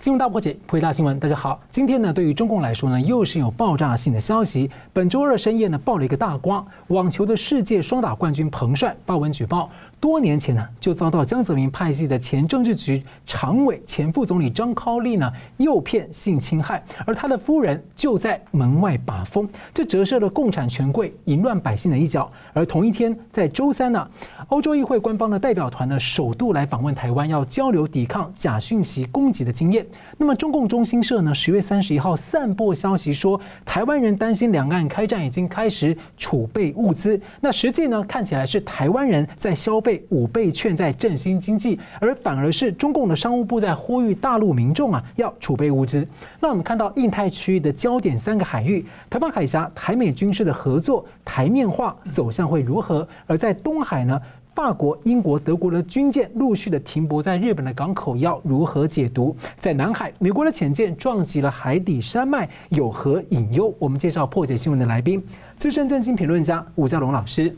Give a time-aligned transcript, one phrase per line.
[0.00, 1.20] 新闻大破解，破解大新闻。
[1.20, 4.70] 大家好，今天呢，对于中共来说呢，又是有爆炸性的消息。
[4.94, 6.64] 本周二深夜呢，爆了一个大瓜。
[6.86, 9.68] 网球的世界双打冠军彭帅发文举报，
[10.00, 22.32] 多年前呢，就遭到江泽民派系的前政治局常委、前副总理张高丽呢诱骗性侵害，而他的夫人就在门外把风，这折射了共产权贵淫乱百姓的一角。
[22.54, 24.08] 而同一天，在周三呢，
[24.48, 29.86] 欧洲议会官方的代表团呢，首度来访问台湾，要交流抵抗假讯息攻击的经验。
[30.16, 37.20] 那么，中共中新社呢，十月三十一号散播消息说，台湾人担心两岸开战，已经开始储备物资。
[37.42, 46.06] 那实际呢，看起来是台湾人在消费五倍券，在振兴经济，而反而是中共的商务部在呼吁大陆民众啊，要储备物资。
[46.40, 53.06] 那我们看到印太区域的焦点三个海域，台湾海峡、台美军事的合作台面化走向会如何？
[53.26, 54.20] 而在东海呢？
[54.52, 59.34] 法国、英国、德国的军舰陆续的停泊在日本的港口，要如何解读？
[59.58, 63.72] 在南海，美国的潜舰撞击了海底山脉，有何隐忧？
[63.78, 65.22] 我们介绍破解新闻的来宾，
[65.56, 67.56] 资深政经评论家吴家龙老师。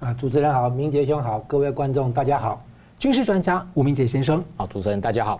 [0.00, 2.64] 啊，主持人好，明杰兄好，各位观众大家好。
[2.98, 5.38] 军事专家吴明杰先生，好，主持人大家好。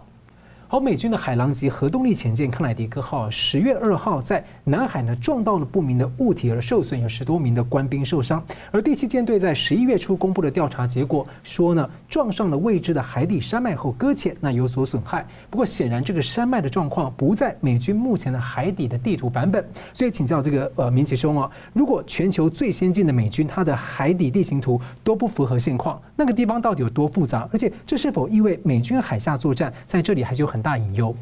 [0.72, 8.40] 好，美军的海狼级核动力潜舰康乃狄克号十月二号在南海呢撞到了不明的物体而受损，有十多名的官兵受伤。
[8.70, 15.26] 而第七舰队在十一月初公布的调查结果说呢，撞上了未知的海底山脉后搁浅，那有所损害。
[15.50, 27.48] 不过显然这个山脉的状况不在美军目前的海底的地图版本，所以请教这个呃明启兄啊，如果全球最先进的美军它的海底地形图都不符合现况，那个地方到底有多复杂？
[27.50, 31.14] 而且这是否意味美军海下作战在这里还是有很大隐忧，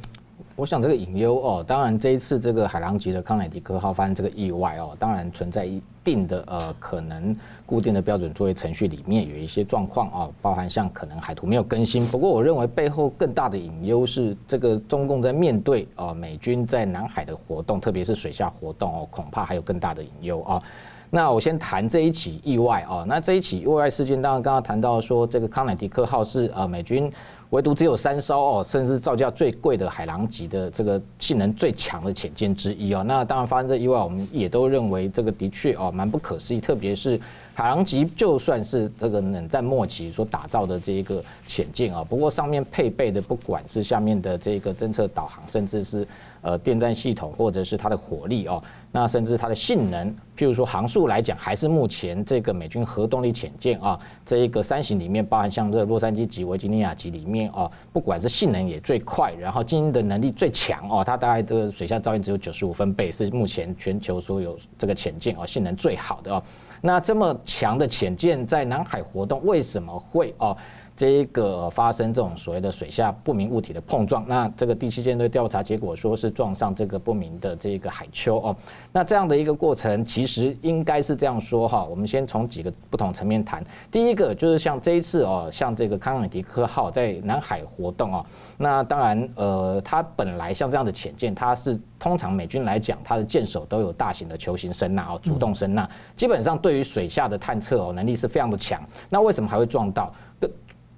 [0.57, 12.05] 我想这个隐忧哦，当然这一次这个海狼级的康乃狄克号发生这个意外哦，当然存在一定的呃可能固定的标准作业程序里面有一些状况哦，包含像可能海图没有更新。
[12.07, 20.63] 不过我认为背后更大的隐忧是这个中共在面对哦美军在南海的活动，特别是水下活动哦，恐怕还有更大的隐忧啊。
[21.11, 27.13] 那我先谈这一起意外哦，那这一起意外事件，当然刚刚谈到说这个康乃狄克号是呃美军。
[27.51, 33.03] 唯独只有三艘哦，甚至造价最贵的海狼级的这个性能最强的潜舰之一哦。
[33.03, 36.61] 那当然发生这意外，我们也都认为这个的确哦蛮不可思议。
[36.61, 37.19] 特别是
[37.59, 46.07] 海狼级就算是这个冷战末期所打造的这一个潜舰啊，不过上面配备的不管是下面的这个侦测导航，甚至是
[46.41, 48.63] 呃电站系统，或者是它的火力哦。
[48.93, 66.41] 那甚至它的性能，譬如说航速来讲，还是目前这个美军核动力潜舰啊，这一个三型里面，包含像这洛杉矶级、维吉尼亚级里面啊，不管是性能也最快，然后经营的能力最强哦，它大概这个水下噪音只有九十五分贝，是目前全球所有这个潜舰啊性能最好的哦。
[66.81, 70.57] 那这么强的潜舰在南海活动，为什么会哦？
[70.97, 78.57] 这一个发生这种所谓的水下不明物体的碰撞，那这个第七舰队调查结果说是撞上这个不明的这个海丘哦，
[78.91, 83.65] 那这样的一个过程其实应该是这样说哈，我们先从几个不同层面谈。
[83.93, 88.27] 第一个就是像这一次哦，像这个康乃狄克号在南海活动哦，
[88.59, 98.83] 那当然呃，它本来像这样的潜舰，它是通常美军来讲，它的舰首都有大型的球形声纳哦，主动声纳，基本上对于水下的探测哦能力是非常的强。
[99.09, 100.13] 那为什么还会撞到？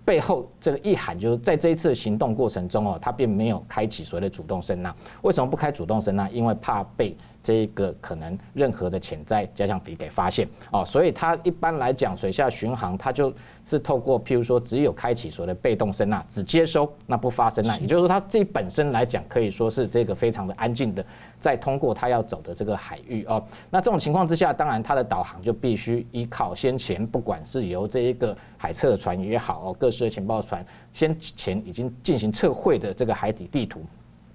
[0.02, 4.92] 背后这个意涵就是在这一次行动过程中哦，它并没有开启所谓的主动声纳。
[5.20, 6.28] 为什么不开主动声纳？
[6.30, 10.84] 因为怕被这个可能任何的潜在假想敌给发现哦。
[10.84, 13.32] 所以它一般来讲水下巡航，它就
[13.64, 17.76] 是透过譬如说只有开启所谓的被动声呐，只接收那不发声呐。
[17.80, 21.04] 也就是说，它自己本身来讲可以说是这个非常的安静的。
[21.38, 30.62] 在通过它要走的这个海域哦，那这种情况之下，当然它的导航就必须依靠先前不管是由这一个海测船也好哦，各式的情报船
[30.92, 33.80] 先前已经进行测绘的这个海底地图，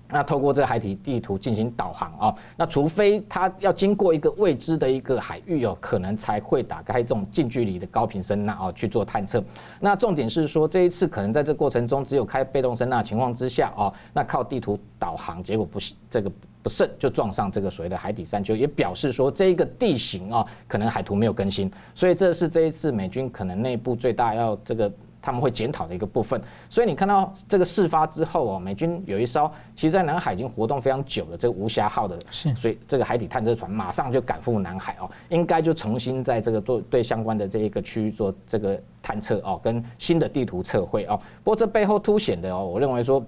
[0.09, 9.43] 那透过这个海底地图进行导航啊，那除非它要经过一个未知的一个海域哦，可能才会打开这种近距离的高频声纳哦去做探测。
[9.79, 16.31] 那重点是说这一次可能在这过程中只有开被动声纳情况之下哦，那靠地图导航结果不是这个。
[16.63, 24.91] 不慎就撞上这个所谓的海底山丘，也表示说这一个地形啊，可能海图没有更新，所以这是这一次美军可能内部最大要这个
[25.25, 26.39] 他们会检讨的一个部分。
[26.69, 41.19] 所以你看到这个事发之后哦，美军有一艘其实在南海已经活动非常久的这个无暇号的，所以这个海底探测船马上就赶赴南海哦，应该就重新在这个做对相关的这一个区域做这个探测哦，跟新的地图测绘哦。
[41.43, 43.25] 不过这背后凸显的哦，我认为说。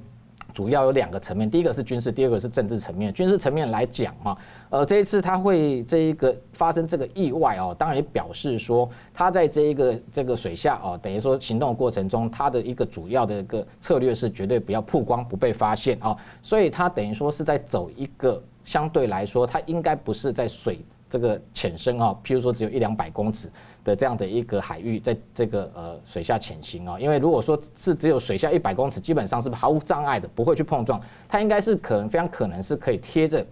[0.58, 3.14] 主要有两个层面，第一个是军事，第二个是政治层面。
[3.14, 4.36] 军事层面来讲嘛，
[4.72, 23.48] 呃，这一次它会这一个发生这个意外哦，当然也表示说，它在这一个这个水下哦，等于说行动过程中，它的一个主要的一个策略是绝对不要曝光、不被发现啊，所以它等于说是在走一个相对来说，它应该不是在水这个浅深啊，譬如说只有一两百公尺。
[23.88, 33.46] 的这样的一个海域，在这个呃水下潜行啊，因为如果说是只有水下一百公尺，基本上是毫无障碍的，不会去碰撞，它应该是可能非常可能是可以贴着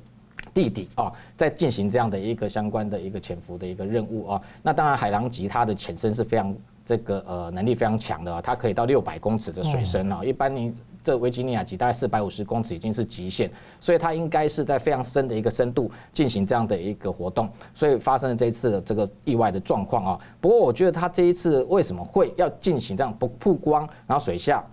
[0.54, 4.42] 地底啊，在进行这样的一个相关的一个潜伏的一个任务啊。
[4.62, 6.54] 那当然，海狼级它的潜深是非常
[6.86, 10.74] 这个呃能力非常强的啊，它可以到六百公尺的水深啊，一般你。
[11.06, 13.48] 这维吉尼亚级大概四百五十公尺已经是极限，
[13.80, 20.20] 所以它应该是在非常深的一个深度进行这样的一个活动，所以发生了这一次的这个意外的状况啊。
[20.42, 24.66] 不过我觉得它这一次为什么会要进行这样不曝光，然后水下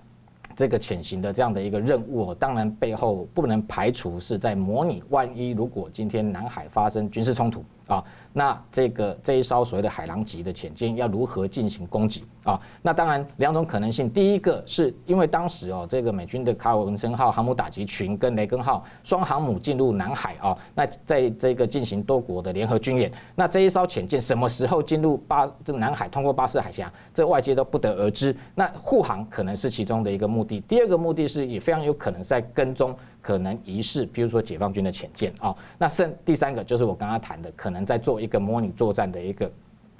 [0.56, 8.02] 这个潜行的这样的一个任务，当然背后不能排除是在模拟万一如果今天南海发生军事冲突啊。
[8.32, 12.61] 那这个这一艘所谓的海狼级的潜舰要如何进行攻击啊？
[12.81, 28.35] 那当然两种可能性，第一个是因为当时哦，这个美军的卡尔文森号航母打击群跟雷根号双航母进入南海啊，那在这个进行多国的联合军演，那这一艘潜舰什么时候进入巴这南海，通过巴士海峡，这外界都不得而知。
[28.55, 32.96] 那护航可能是其中的一个目的，第二个目的是也非常有可能在跟踪。
[33.23, 39.50] 可能疑似，比如说解放军的潜舰啊，那剩第三个就是我刚刚谈的，可能在做一个模拟作战的一个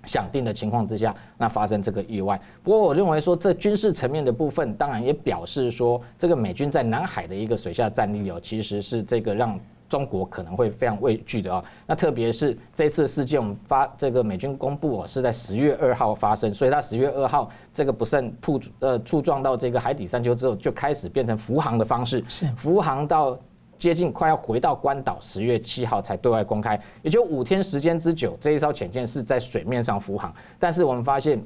[0.05, 2.41] 想定的情况之下，那发生这个意外。
[2.63, 9.59] 不过我认为说，这军事层面的部分，当然也表示说，这个美军在南海的一个水下战力哦，其实是这个让。
[9.89, 23.39] 中国可能会非常畏惧的啊，那特别是这次事件，我们发这个美军公布哦，是在十月二号发生，所以它十月二号这个不慎触呃触撞到这个海底山丘之后，就开始变成浮航的方式，是浮航到
[23.83, 31.43] 接近快要回到关岛，十月七号才对外公开，也就五天时间之久，这一艘潜舰是在水面上浮航，但是我们发现。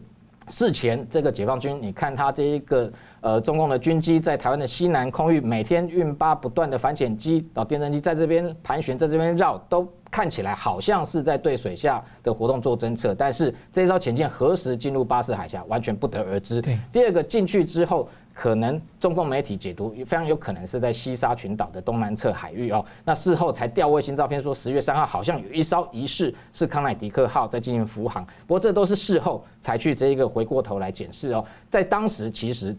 [0.49, 2.88] 事前，这个解放军，你看他这一个
[3.21, 13.12] 呃，中共的军机在台湾的西南空域，每天运八不断的反潜机、哦电侦机在这边盘旋，在这边绕，都看起来好像是在对水下的活动做侦测。
[13.12, 16.62] 但是这一艘潜舰何时进入巴士海峡，完全不得而知。
[16.93, 18.09] 第二个进去之后。
[18.38, 32.77] 可能中共媒体解读非常有可能是在西沙群岛的东南侧海域哦，那事后才调卫星照片说十月三号好像有一艘疑似是康乃狄克号在进行浮航，不过这都是事后才去这一个回过头来检视哦，在当时其实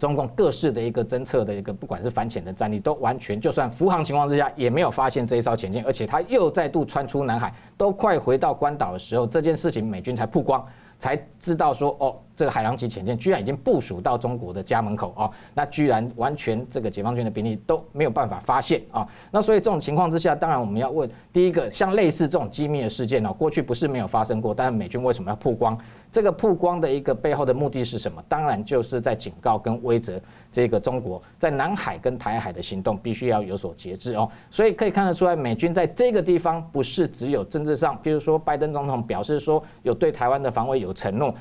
[0.00, 10.66] 中共各式的一个侦测的一个不管是反潜的战力都完全就算浮航情况之下也没有发现这一艘潜舰，而且它又再度穿出南海，都快回到关岛的时候，这件事情美军才曝光。
[10.98, 19.06] 才知道说哦，这个海狼级潜舰居然已经部署到中国的家门口哦，那居然完全这个解放军的兵力都没有办法发现啊。
[19.30, 25.78] 那所以这种情况之下，当然我们要问第一个，像类似这种机密的事件呢，过去不是没有发生过，但是美军为什么要曝光？
[26.16, 28.24] 这个曝光的一个背后的目的是什么？
[28.26, 30.18] 当然就是在警告跟威慑
[30.50, 34.26] 这个中国在南海跟台海的行动必须要有所节制哦。
[34.50, 41.34] 所以可以看得出来，美军在这个地方不是只有政治上，比如说拜登总统表示说有对台湾的防卫有承诺，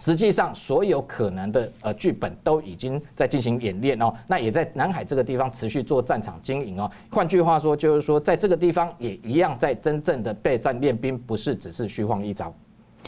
[0.00, 4.12] 实际上所有可能的呃剧本都已经在进行演练哦。
[4.26, 6.90] 那也在南海这个地方持续做战场经营哦。
[7.12, 12.52] 换句话说，就是说在这个地方也一样在真正的备战练兵，不是只是虚晃一招。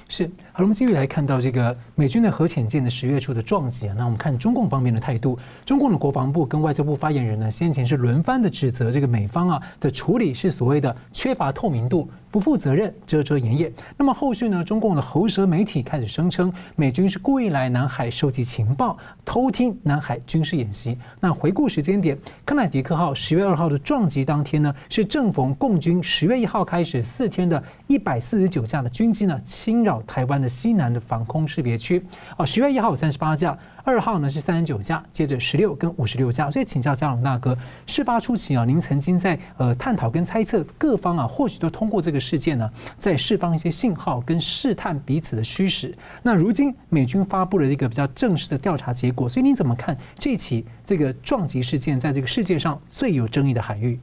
[0.09, 3.95] 是，好，我们继续来看到这个美军的核潜舰的十月初的撞击啊。
[3.97, 12.09] 那我们看中共方面的态度，中共的国防部跟外交部发言人呢，先前是轮番的指责这个美方啊的处理是所谓的缺乏透明度。
[12.31, 13.73] 不负责任、遮遮掩掩。
[13.97, 14.63] 那么后续呢？
[14.63, 20.99] 中共的喉舌媒体开始声称，美军是故意来南海收集情报、偷听南海军事演习。
[21.21, 32.05] 那回顾时间点，康乃狄克号十月二号的撞击当天呢，是正逢共军十月一号开始四天的一百四十九架的军机呢侵扰台湾的西南的防空识别区。
[32.37, 33.59] 哦，十月一号有三十八架。
[33.89, 36.51] 二号呢是三十九架，接着十六跟五十六架。
[36.51, 45.97] 所以请教嘉龙大哥，事发初期啊，您曾经在呃探讨跟猜测各方啊，或许都通过这个事件呢，在释放一些信号跟试探彼此的虚实。
[46.23, 53.99] 那如今美军发布了一个比较正式的调查结果，所以您怎么看这起这个撞击事件在这个世界上最有争议的海域？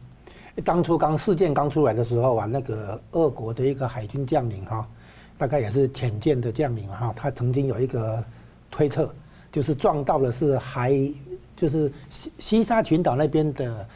[0.63, 4.87] 当初刚事件刚出来的时候啊，那个俄国的一个海军将领哈，
[5.37, 8.23] 大概也是潜舰的将领哈，他曾经有一个
[8.71, 9.13] 推测。
[9.55, 10.91] 就是撞到的是海，
[11.55, 13.87] 就是西西沙群岛那边的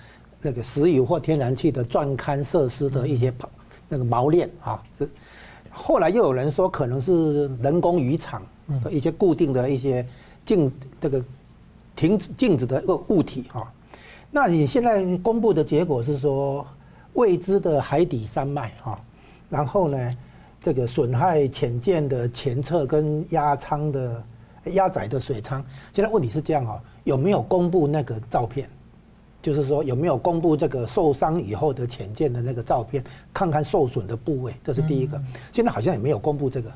[0.41, 3.33] 那个石油或天然气的钻勘设施的一些
[3.89, 4.81] 那个锚链啊。
[4.97, 5.09] 是
[5.69, 8.41] 后来又有人说可能是人工渔场
[8.81, 10.07] 的一些固定的一些
[10.45, 11.21] 静这个
[11.93, 13.69] 停止静止的物物体啊。
[14.31, 16.65] 那你现在公布的结果是说，
[17.15, 18.97] 未知的海底山脉哈，
[19.49, 20.17] 然后呢，
[20.63, 24.23] 这个损害潜舰的前侧跟压舱的
[24.65, 25.63] 压载的水舱，
[25.93, 28.69] 现在问题是这样哦，有没有公布那个照片？
[29.41, 33.01] 就是说有没有公布这个受伤以后的潜舰的那个照片，
[33.33, 35.17] 看看受损的部位，这是第一个。
[35.53, 36.69] 现在好像也没有公布这个，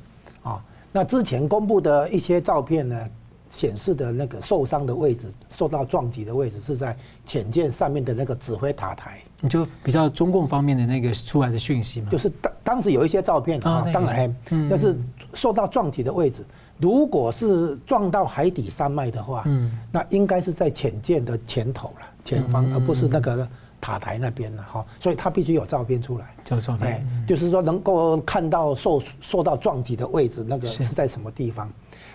[0.43, 3.09] 啊，那之前公布的一些照片呢，
[3.51, 9.19] 显示的那个受伤的位置，受到撞击的位置是在潜舰上面的那个指挥塔台。
[9.41, 12.09] 你就比较中共方面的那个出来的讯息嘛？
[12.09, 14.33] 就是当当时有一些照片啊，当然，
[14.69, 14.97] 但是
[15.33, 16.45] 受到撞击的位置。
[16.83, 23.47] 如果是撞到海底山脉的话，嗯，那应该是在潜舰的前头了，前方，而不是那个
[23.79, 24.85] 塔台那边了哈。
[24.99, 31.71] 所以它必须有照片出来，有照片，哎，就是说能够看到受受到撞击的位置，那个是在什么地方？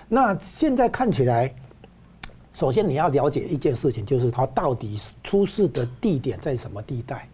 [0.07, 1.51] 那现在看起来，
[2.53, 7.27] 首先你要了解一件事情，就是它到底出事的地点在什么地带？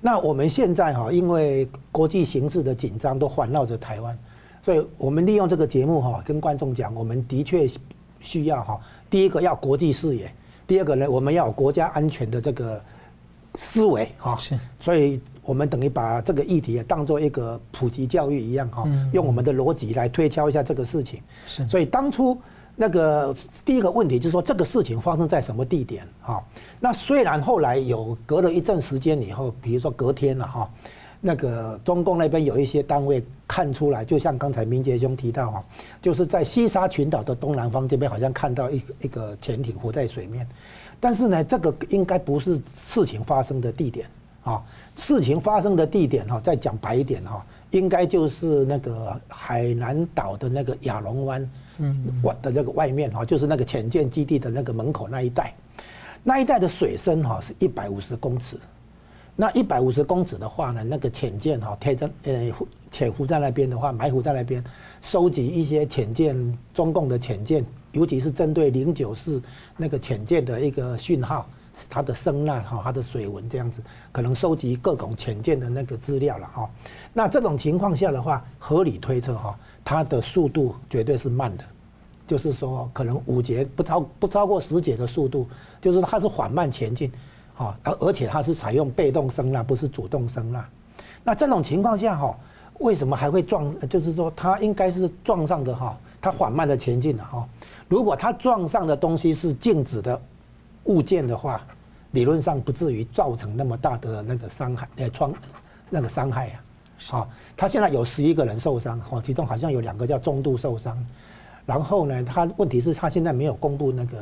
[0.00, 4.18] 那我们现在哈，因为国际形势的紧张，都环绕着台湾。
[4.62, 7.68] 所以我们利用这个节目哈，跟观众讲，我们的确
[8.20, 10.30] 需要哈，第一个要国际视野，
[10.66, 12.80] 第二个呢，我们要有国家安全的这个
[13.54, 14.36] 思维哈。
[14.36, 14.58] 是。
[14.78, 21.22] 所以我们等于把这个议题也当做一个普及教育一样哈，用我们的逻辑来推敲一下这个事情。
[21.46, 21.66] 是。
[21.66, 22.36] 所以当初
[22.76, 26.44] 那个第一个问题就是说，这个事情发生在什么地点哈？
[26.78, 30.70] 那虽然后来有隔了一阵时间以后，比如说隔天了哈。
[31.20, 35.64] 那个中共那边有一些单位看出来，就像刚才明杰兄提到哈，
[36.00, 40.48] 就是在西沙群岛的东南方这边，好像看到一一个潜艇浮在水面，
[40.98, 44.06] 但是呢，这个应该不是事情发生的地点
[44.42, 44.62] 啊。
[44.96, 51.50] 事情发生的地点哈，再讲白一点哈，应该就是那个海南岛的那个亚龙湾
[52.22, 55.54] 外的那个外面哈，就是那个潜舰基地的那个门口那一带，
[56.22, 58.56] 那一带的水深哈是一百五十公尺。
[59.40, 62.52] 那一百五十公尺的话呢，那个潜舰哈，贴着呃
[62.90, 64.62] 潜伏在那边的话，埋伏在那边，
[65.00, 69.42] 收集一些潜舰，中共的潜舰，尤其是针对零九四
[69.78, 71.48] 那个潜舰的一个讯号，
[71.88, 73.80] 它的声呐哈，它的水文这样子，
[74.12, 76.70] 可能收集各种潜舰的那个资料了哈。
[77.14, 81.64] 那这种情况下的话，合理推测哈，它的速度绝对是慢的，
[82.26, 85.48] 就是说可能五节不超不超过十节的速度，
[85.80, 87.10] 就是它是缓慢前进。
[87.60, 90.64] 啊，而而且它是采用被动声呐，不是主动声呐。
[91.22, 92.34] 那这种情况下哈，
[92.78, 93.70] 为什么还会撞？
[93.86, 97.46] 就是说它应该是撞上的哈，它缓慢的前进了哈。
[97.86, 100.18] 如果它撞上的东西是静止的
[100.84, 101.60] 物件的话，
[102.12, 105.30] 理论上不至于造成那么大的那个伤害，呃，创
[105.90, 106.62] 那个伤害啊。
[106.98, 110.96] 好，他现在有十一个人受伤，哈，其中好像有两个叫中度受伤。
[111.66, 114.16] 然后呢，他问题是他现在没有公布那个。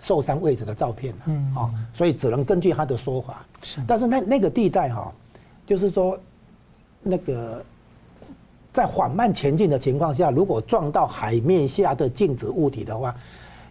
[0.00, 3.44] 受伤位置的照片，嗯，啊，所以只能根据他的说法。
[3.62, 5.12] 是，但是那那个地带哈，
[5.66, 6.18] 就是说，
[7.02, 7.64] 那个
[8.72, 13.14] 在缓慢前进的情况下，如果撞到海面下的静止物体的话，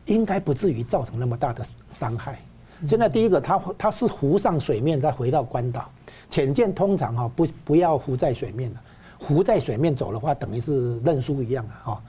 [0.08, 2.39] 应该不至于造成那么大的伤害。
[2.86, 5.89] 现在第一个，它它是浮上水面再回到关岛，
[6.29, 8.79] 潜舰通常哈不不要浮在水面的，
[9.20, 12.01] 浮在水面走的话，等于是认输一样啊，哈，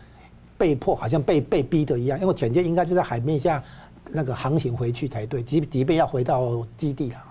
[0.59, 3.63] 被迫好像被被逼的一样，因为潜舰应该就在海面下。
[4.11, 7.23] 那个航行回去才对，即即便要回到基地了，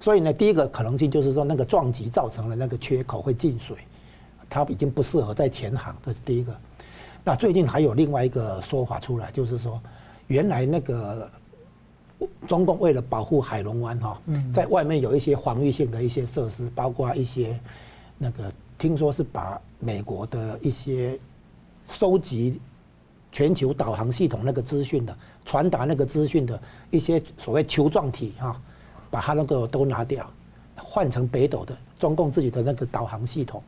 [0.00, 3.76] 所以呢，第一个可能性就是说，那个撞击造成了那个缺口会进水，
[4.50, 6.54] 它已经不适合在前航，这是第一个。
[7.24, 9.80] 那最近还有另外一个说法出来，就是说，
[10.26, 11.30] 原来那个
[12.46, 14.20] 中共为了保护海龙湾哈，
[14.52, 17.58] 在外面有一些防御性的一些设施，包括一些
[18.16, 21.18] 那个听说是把美国的一些
[21.88, 22.60] 收集。
[23.30, 25.14] 全球导航系统那个资讯的
[25.48, 28.54] 传达那个资讯的一些所谓球状体哈，
[29.10, 30.30] 把它那个都拿掉，
[30.76, 33.62] 换成北斗的中共自己的那个导航系统，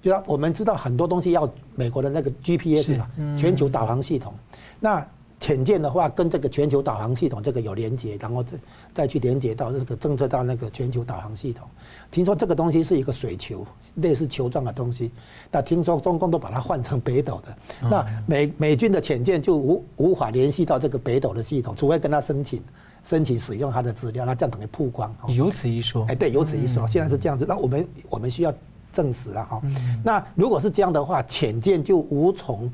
[0.00, 3.06] 就说我们知道很多东西要美国的那个 GPS 嘛，
[3.38, 4.32] 全球导航系统，
[4.80, 5.06] 那。
[5.38, 8.52] 潜舰的话，跟这个全球导航系统这个有连接，然后再
[8.94, 11.68] 再去连接到那个政策到那个全球导航系统。
[12.10, 13.64] 听说这个东西是一个水球，
[13.96, 15.10] 类似球状的东西。
[15.50, 22.62] 那听说中共都把它换成北斗的，那美美军的潜舰就无无法联系到这个北斗的系统，除非跟他申请
[23.04, 25.14] 申请使用他的资料，那这样等于曝光。
[25.28, 26.06] 有此一说。
[26.08, 26.88] 哎，对，有此一说。
[26.88, 28.52] 现在是这样子，那我们我们需要
[28.90, 29.60] 证实了哈。
[30.02, 32.72] 那如果是这样的话，潜舰就无从。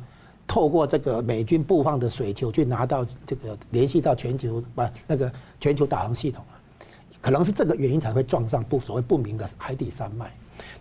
[0.53, 6.61] 透过这个美军布放的水球去拿到这个联系到全球不那个全球导航系统啊，
[7.23, 10.31] 可能是这个原因才会撞上不所谓不明的海底山脉。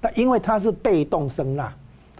[0.01, 1.71] 那因为它是被动声呐，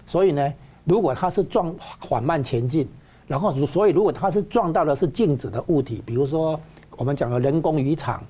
[0.08, 0.54] 所以呢，
[0.86, 2.88] 如果它是撞缓慢前进，
[3.28, 6.58] 然后所以如果它是撞到的是静止的物体，比如说
[6.96, 8.24] 我们讲的人工渔场，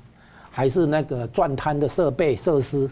[0.50, 2.90] 还是那个钻滩的设备设施，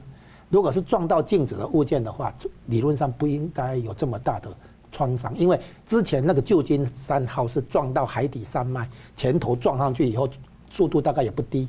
[0.49, 2.31] 如果是撞到静止的物件的话，
[2.67, 4.47] 理论上不应该有这么大的
[4.91, 10.29] 创伤，因为之前那个旧金山号是撞到海底山脉，前头撞上去以后，
[10.69, 11.67] 速度大概也不低，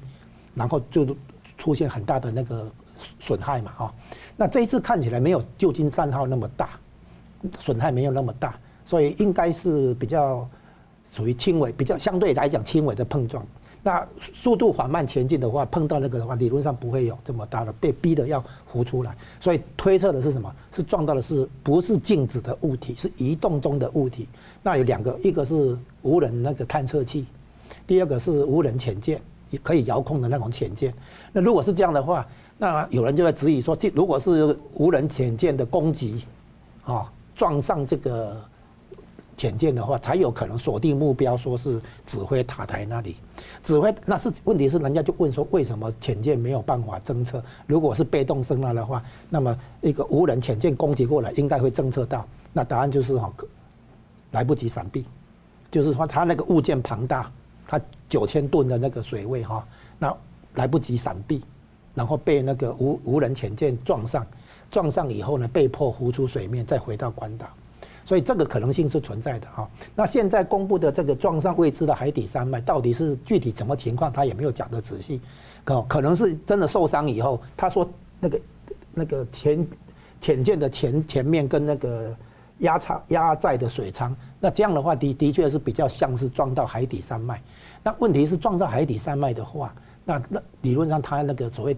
[0.55, 1.07] 然后就
[1.59, 2.71] 出现很大的那个
[3.19, 3.95] 损害嘛，哈。
[4.37, 6.71] 那这一次看起来没有旧金山号那么大，
[7.59, 10.49] 损害没有那么大，所以应该是比较
[11.13, 13.47] 属于轻微，比较相对来讲轻微的碰撞。
[13.83, 19.17] 那速度缓慢前进的话，碰到那个的话，理论上不会有这么大的被逼的要浮出来。
[19.41, 20.55] 所以推测的是什么？
[20.73, 24.29] 是撞到的是不是静止的物体，是移动中的物体。
[24.63, 27.25] 那有两个，一个是无人那个探测器，
[27.87, 30.93] 第二个是无人潜舰，也可以遥控的那种潜舰。
[31.33, 32.27] 那如果是这样的话，
[32.59, 36.27] 那有人就在质疑说，这如果是无人潜舰的攻击，
[36.85, 38.37] 啊，撞上这个。
[39.41, 43.17] 潜舰的话，才有可能锁定目标，说是指挥塔台那里。
[43.63, 47.43] 指挥那是问题是，人家就问说，为什么潜舰没有办法侦测？
[47.67, 52.23] 如果是被动声纳的话，那么一个无人潜舰攻击过来，应该会侦测到。
[52.53, 53.33] 那答案就是哈，
[54.33, 55.07] 来不及闪避。
[55.71, 57.33] 就是说，它那个物件庞大，
[57.67, 57.81] 它
[58.11, 59.67] 九千吨的那个水位哈，
[59.99, 60.15] 那
[60.57, 61.43] 来不及闪避，
[61.95, 64.27] 然后被那个无无人潜舰撞上，
[64.71, 67.47] 撞上以后呢，被迫浮出水面，再回到关岛。
[68.05, 69.69] 所以这个可能性是存在的哈。
[69.95, 75.21] 那现在公布的这个撞上未知的海底山脉，到底是具体什么情况，他也没有讲得仔细。
[75.65, 77.89] 可可能是真的受伤以后，他说
[78.19, 78.41] 那个
[78.95, 79.67] 那个潜
[80.21, 82.15] 潜舰的前前面跟那个
[82.59, 87.41] 压舱压载的水舱，那这样的话的的确是比较像是撞到海底山脉。
[87.83, 91.77] 那问题是撞到海底山脉的话，那那理论上它那个所谓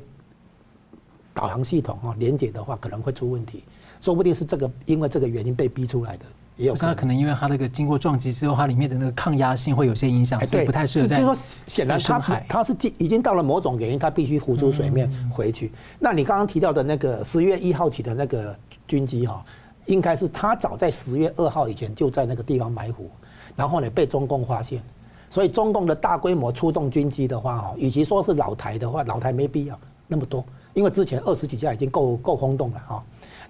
[1.35, 3.65] 导航系统啊连接的话，可能会出问题。
[4.03, 6.25] 说不定是这个，因为这个原因被逼出来的，
[6.57, 6.97] 也有可能。
[6.97, 11.19] 可能因为它那个经过撞击之后，它里面的那个抗压性会有些影响，所以不太适合在。
[11.19, 11.37] 就说
[11.69, 15.71] 显然它它是已经到了某种原因，它必须浮出水面回去。
[16.01, 18.57] 那你刚刚提到的那个十月一号起的那个
[18.89, 19.45] 军机哈，
[19.87, 23.09] 应该是它早在十月二号以前就在那个地方埋伏，
[23.55, 24.83] 然后呢被中共发现，
[25.31, 29.79] 所以中共的大规模出动军机的话哈，与其说是老台的话，老台没必要
[30.09, 30.45] 那么多，
[30.75, 33.05] 因为之前二十几架已经够够轰动了哈。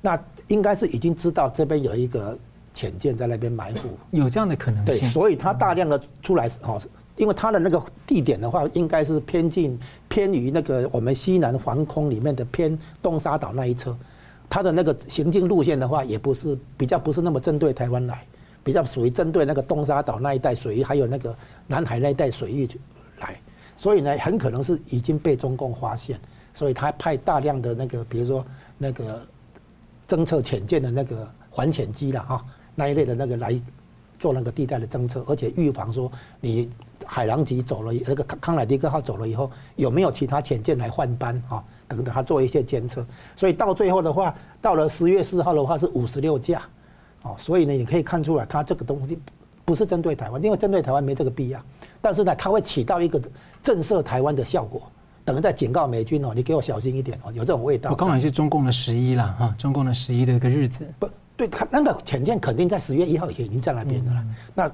[0.05, 2.39] 那应该是已经知道这边有一个
[2.73, 5.01] 潜舰在那边埋伏，有这样的可能性。
[5.01, 6.81] 对，所以他大量的出来哦，
[7.17, 9.79] 因为他的那个地点的话，应该是偏近
[10.09, 13.97] 偏于那个我们西南防空里面的偏东沙岛那一侧，
[14.49, 18.25] 他的那个行进路线的话，也不是比较不是那么针对台湾来，
[18.65, 22.69] 比较属于针对那个东沙岛那一带水域，还有那个南海那一带水域
[23.21, 23.39] 来，
[23.77, 26.19] 所以呢，很可能是已经被中共发现，
[26.55, 28.45] 所以他派大量的那个，比如说
[28.79, 29.23] 那个。
[30.13, 32.45] 侦测潜舰的那个环潜机了哈，
[32.75, 33.59] 那一类的那个来
[34.19, 36.71] 做那个地带的侦测，而且预防说你
[37.07, 41.65] 海狼级走了，那个康康乃狄克号走了以后，有没有其他潜舰来换班啊？
[41.89, 43.03] 等等，他做一些监测。
[43.35, 46.61] 所以到最后的话，到了十月四号的话是五十六架，
[47.23, 49.19] 哦，所以呢，你可以看出来，它这个东西
[49.65, 51.59] 不是针对台湾，因为针对台湾没这个必要，
[52.03, 53.19] 但是呢，它会起到一个
[53.63, 54.83] 震慑台湾的效果。
[55.25, 57.91] 等于在警告美军哦，你给我小心一点哦，有这种味道。
[57.91, 60.87] 我刚好是中共的十一了哈，中共的十一的一个日子。
[60.99, 64.25] 不对，他那个潜舰肯定在十月一号以前已经在那边的了。
[64.55, 64.73] 那。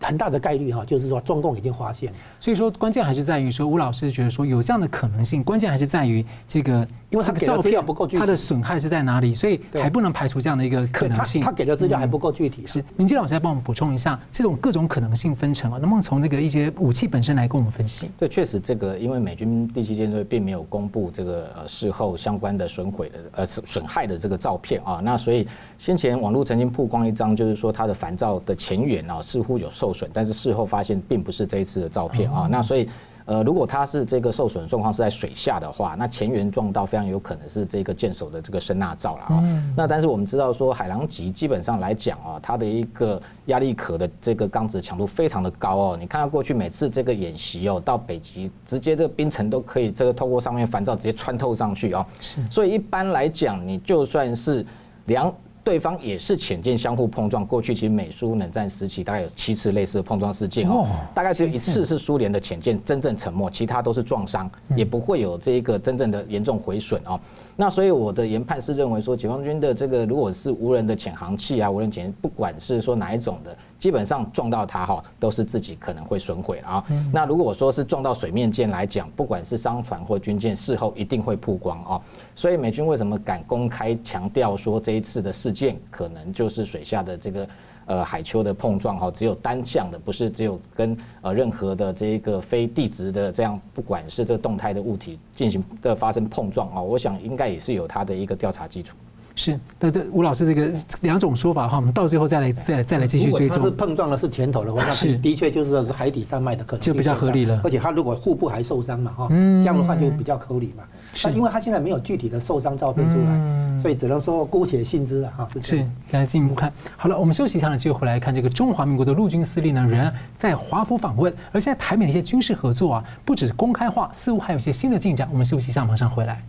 [0.00, 11.42] 很大的概率哈，就是说中共已经发现，所以说关键还是在于说吴老师觉得说有这样的可能性，关键还是在于这个，因为他给的资料不够具体，它的损害是在哪里，所以还不能排除这样的一个可能性。
[11.42, 12.66] 他给的资料还不够具体。
[12.66, 18.10] 是，明基老师来帮我们补充一下这种各种可能性分成啊，能不能从那个一些武器本身来跟我们分析？
[18.18, 25.46] 对，确实这个因为美军第七舰队并没有公布这个呃事后相关的损毁的呃损害的这个照片啊，那所以
[25.78, 30.64] 先前网络曾经曝光一张，就是说它的反照的前缘啊似乎有受损，但是事后。
[30.64, 32.88] 发现并不是这一次的照片啊，那所以，
[33.26, 39.40] 呃，如果它是这个受损状况是在水下的话，那前缘撞到非常有可能是这个舰首的这个声纳罩了啊。
[39.42, 45.96] 嗯那但是我们知道说，海狼级基本上来讲啊，它的一个压力壳的这个钢质强度非常的高哦。
[46.00, 52.04] 你看到过去每次这个演习哦，到北极直接这个冰层都可以这个透过上面烦躁直接穿透上去啊。
[52.50, 54.64] 所以一般来讲，你就算是
[55.04, 55.32] 两。
[55.64, 67.18] 对方也是潜舰相互碰撞，过去其实美苏冷战时期大概有七次类似的碰撞事件哦，大概只有一次是苏联的潜舰真正沉没，其他都是撞伤，也不会有这一个真正的严重毁损哦。
[67.56, 76.84] 那所以我的研判是认为说，解放军的这个如果是无人的潜航器啊，无人潜，不管是说哪一种的，基本上撞到它哈，都是自己可能会损毁了啊。
[77.12, 82.00] 那如果说是撞到水面舰来讲，不管是商船或军舰，事后一定会曝光啊。
[82.34, 87.48] 所以美军为什么敢公开强调说这一次的事件可能就是水下的这个
[87.84, 98.96] 呃海丘的碰撞哈，只有单向的，不是只有跟呃任何的这一个非地质的这样，不管是这个动态的物体进行的发生碰撞啊，我想应该也是有它的一个调查基础。
[99.36, 103.56] 是，那这吴老师这个两种说法哈，我们到最后再来再来再来继续追踪。
[103.56, 107.60] 如果它是碰撞的是前头的话，是的确就是海底山脉的可能就比较合理了。
[107.64, 110.84] 而且它如果腹部还受伤嘛哈，这样的话就比较合理嘛。
[111.14, 115.48] 是，因为它现在没有具体的受伤照片出来，所以只能说姑且信之了哈。
[115.60, 116.72] 是，来进一步看。
[116.96, 121.34] 好了，我们休息一下呢，就回来看这个中华民国的陆军司令呢，仍然在华府访问。
[121.50, 125.28] 而现在台美的一些军事合作啊，不止公开化，似乎还有一些新的进展。
[125.32, 126.40] 我们休息一下，马上回来。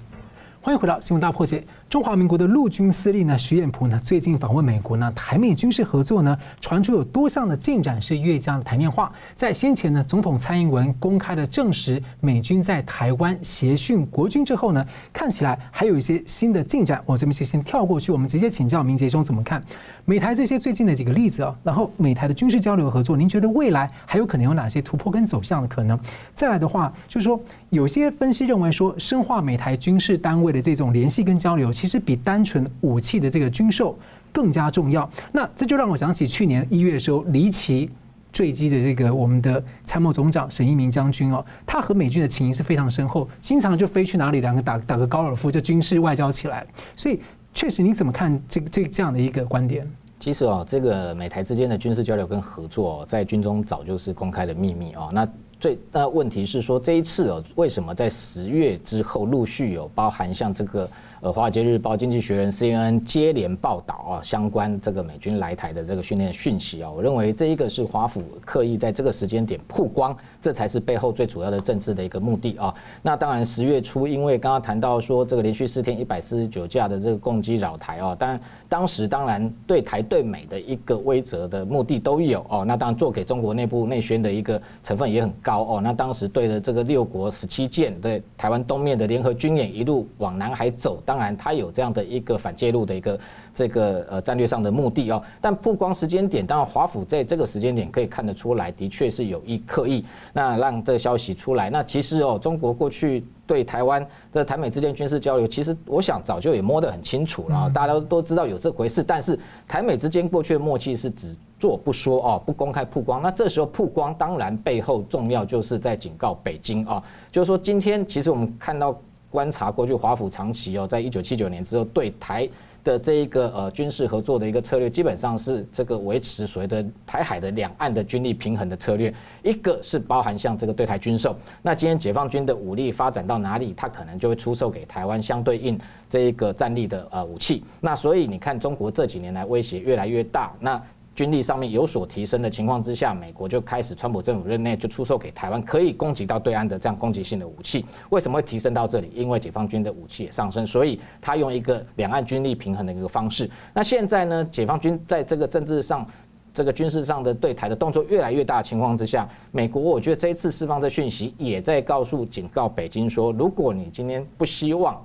[0.61, 1.63] 欢迎回到新闻大破解。
[1.87, 9.11] 中华民国的陆军司令呢，徐彦璞呢，最近访问美国呢，台美军事合作呢，传出有多项的进展是越加的台面化。
[9.35, 17.01] 在先前呢，总统蔡英文公开的证实美军在台湾协训国军之后呢，看起来还有一些新的进展。
[17.05, 19.61] 我这边就先跳过去，我们直接请教明杰兄怎么看
[20.05, 21.55] 美台这些最近的几个例子啊？
[21.63, 25.97] 然后美台的军事交流合作，您觉得未来还有可能有哪些突破跟走向的可能？
[26.33, 31.74] 再来的话，就是说有些分析认为说，深化美台军事单位的这种联系跟交流。
[31.75, 33.97] 其实比单纯武器的这个军售
[34.31, 35.07] 更加重要。
[35.33, 37.89] 那这就让我想起去年一月的时候，离奇
[38.31, 46.65] 坠机的这个我们的参谋总长沈一鸣将军哦，他和美军的情谊是非常深厚，经常就飞去哪里，两个打打个高尔夫，就军事外交起来。
[46.95, 47.19] 所以
[47.53, 49.85] 确实，你怎么看这个这这样的一个观点？
[50.19, 55.09] 其实哦，这个美台之间的军事交流跟合作，在军中早就是公开的秘密哦。
[55.13, 55.27] 那
[55.59, 60.89] 最大问题是说，这一次哦，为什么在十月之后陆续有包含像这个？
[61.31, 72.71] 《华尔街日报》、《经济学人》、CNN 接连报道啊，相关这个美军来台的这个训练讯息啊，我认为这一个是华府刻意在这个时间点曝光，这才是背后最主要的政治的一个目的啊。
[73.01, 82.63] 那当然，十月初因为刚刚谈到说这个连续四天一百四十九架的这个共机扰台啊，但当时当然对台对美的一个威慑的目的都有哦。
[82.63, 85.81] 那当然做给中国内部内宣的一个成分也很高哦。
[85.81, 93.19] 那当时对着这个六国十七舰对台湾东面的联合军演一路往南海走，当然它有这样的一个反介入的一个
[93.53, 95.21] 这个呃战略上的目的哦。
[95.39, 101.69] 但曝光时间点，当然华府在这个时间点可以看得出来，的确是有意刻意那让这个消息出来。
[101.69, 103.23] 那其实哦，中国过去。
[103.47, 109.03] 对台湾的台美之间军事交流，其实我想早就也摸得很清楚了，大家都都知道有这回事。
[109.03, 113.21] 但是台美之间过去的默契是只做不说哦，不公开曝光。
[113.21, 118.99] 那这时候曝光，当然背后重要就是在警告北京啊，就是说今天其实我们看到
[119.35, 122.49] 观察过去华府长期哦，在一九七九年之后对台。
[122.85, 129.11] 的这一个呃军事合作的一个策略，基本上是这个维持所谓的台海的两岸的军力平衡的策略。
[129.41, 137.63] 一个是包含像这个对台军售，那今天解放军的武力发展到哪里，它可能就会出售给台湾相对应这一个战力的呃武器。
[137.81, 140.79] 那所以你看，中国这几年来威胁越来越大，那。
[141.15, 147.85] 军力上面有所提升的情况之下，美国就开始川普政府任内就出售给台湾可以攻击到对岸的这样攻击性的武器。
[148.09, 149.09] 为什么会提升到这里？
[149.15, 153.49] 因为解放军的武器也上升，所以他用一个两岸军力平衡的一个方式。
[153.73, 156.05] 那现在呢，解放军在这个政治上、
[156.53, 165.04] 这个军事上的对台的动作越来越大的情况之下，美国我觉得这一次释放这讯息，也在告诉、警告北京说，如果你今天不希望。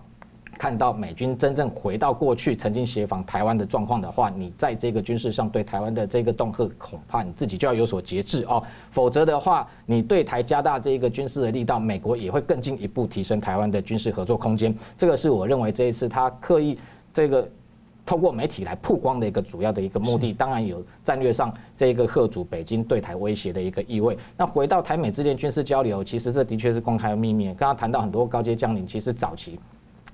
[0.61, 8.63] 看到美军真正回到过去曾经协防台湾的状况的话，你在这个军事上对台湾的这个恫吓，恐怕你自己就要有所节制哦。
[8.91, 14.75] 否则的话，你对台加大这个军事的力道，美国也会更进一步提升台湾的军事合作空间。
[14.99, 16.79] 这个是我认为这一次他刻意
[17.15, 17.49] 这个
[18.05, 20.31] 透过媒体来曝光的一个主要的一个目的。
[20.31, 24.15] 当然有战略上这个吓阻北京对台威胁的一个意味。
[24.37, 27.47] 那回到台美之间军事交流，其实这的确是公开的秘密。
[27.47, 29.59] 刚刚谈到很多高阶将领，其实早期。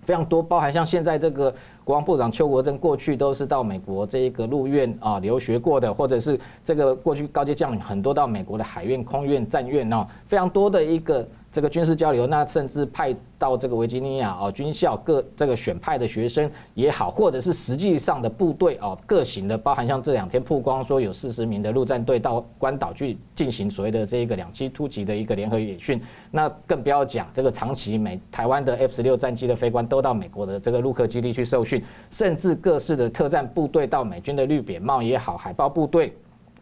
[0.07, 1.53] 非常多，包含像现在这个
[1.85, 11.27] 国防部长邱国正，过去都是到美国这一个陆院啊留学过的，或者是这个过去高阶将领很多到美国的海院、空院、战院哦，非常多的一个。
[11.57, 25.99] 这个军事交流，那甚至派到这个维吉尼亚哦军校各这个选派的学生也好，或者是实际上的部队哦各型的，包含像这两天曝光说有四十名的陆战队到关岛去进行所谓的这一个两栖突击的一个联合演训，
[26.31, 36.15] 那更不要讲这个长期美台湾的 F 十六战机的飞官都到美国的这个陆客基地去受训，甚至各式的特战部队到美军的绿扁帽也好，海豹部队。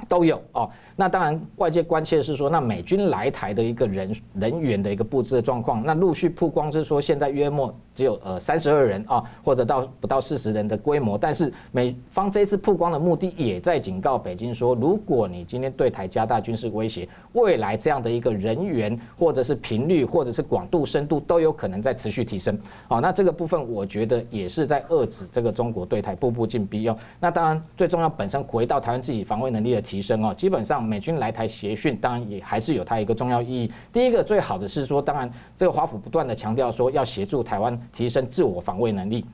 [0.08, 11.18] 都有哦，那当然外界关切的是说，那美军来台的一个人人员的一个布置的状况，那陆续曝光是说，现在约莫只有呃三十二人啊，或者到不到四十人的规模。
[11.18, 22.56] 但是美方这次曝光的目的，也在警告北京说，如果你今天对台加大军事威胁，未来这样的一个人员或者是频率或者是广度深度都有可能在持续提升。
[22.86, 26.96] 好，那这个部分我觉得也是在遏制这个中国对台步步进逼哦。
[27.18, 33.72] 那当然最重要，本身回到台湾自己防卫能力的提升哦，基本上美军来台协训，当然也还是有它一个重要意义。
[33.92, 39.24] 第一个最好的是说，当然这个华府不断的强调说要协助台湾提升自我防卫能力，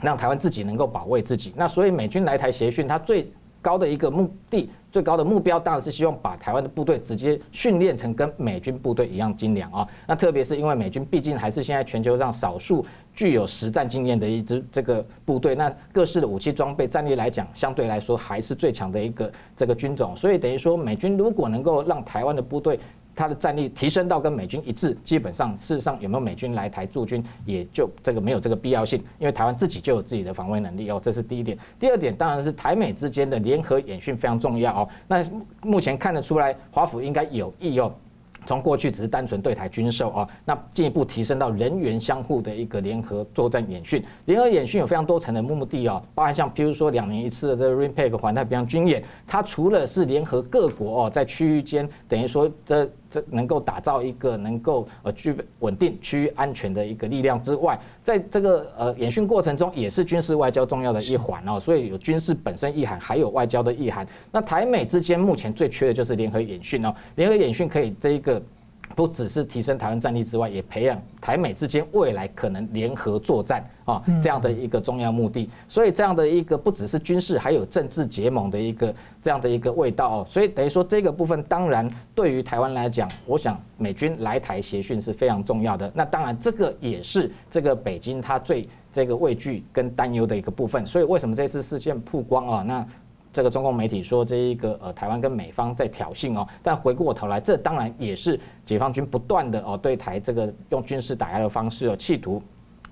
[0.00, 1.52] 让台湾自己能够保卫自己。
[1.56, 9.88] 那所以美军来台协训，它最高的一个目的、最高的目标，当然是希望把台湾的部队直接训练成跟美军部队一样精良啊。
[10.06, 20.14] 那特别是因为美军毕竟还是现在全球上少数具有实战经验的一支这个部队，那各式的武器装备、战力来讲，相对来说还是最强的一个这个军种。
[20.16, 22.78] 所以等于说，美军如果能够让台湾的部队，
[23.16, 31.56] 他的战力提升到跟美军一致，基本上事实上有没有美军来台驻军，也就这个没有这个必要性，因为台湾自己就有自己的防卫能力哦，这是第一点。
[31.78, 34.88] 第二点当然是台美之间的联合演训非常重要哦。
[35.06, 35.24] 那
[35.62, 37.94] 目前看得出来，华府应该有意哦。
[38.46, 44.02] 从过去只是单纯对台军售啊，那进一步提升到人员相互的一个联合作战演训。
[44.26, 52.88] 联合演训有非常多层的目的啊，包含像譬如说两年一次的这 RIMPAC 环太平洋军演，它除了是联合各国哦，在区域间等于说的。
[53.14, 61.60] 这能够打造一个能够呃具备稳定区域安全的一个力量之外，在这个呃演训过程中，也是军事外交重要的一环哦。
[61.60, 64.04] 所以有军事本身意涵，还有外交的意涵。
[64.32, 68.42] 那台美之间目前最缺的就是联合演训哦，联合演训可以这一个。
[68.94, 75.50] 不只是提升台湾战力之外，也培养台美之间未来可能联合作战啊这样的一个重要目的。
[75.68, 80.26] 所以这样的一个不只是军事，还有政治结盟的一个这样的一个味道哦。
[80.28, 85.90] 所以等于说这个部分，当然对于台湾来讲，我想美军来台协训是非常重要的。
[85.94, 90.86] 那当然这个也是这个北京它最这个畏惧跟担忧的一个部分。
[90.86, 92.62] 所以为什么这次事件曝光啊？
[92.62, 92.86] 那
[93.34, 102.40] 这个中共媒体说这一个呃台湾跟美方在挑衅哦，但回过头来，这当然也是解放军不断的哦对台这个用军事打压的方式哦，企图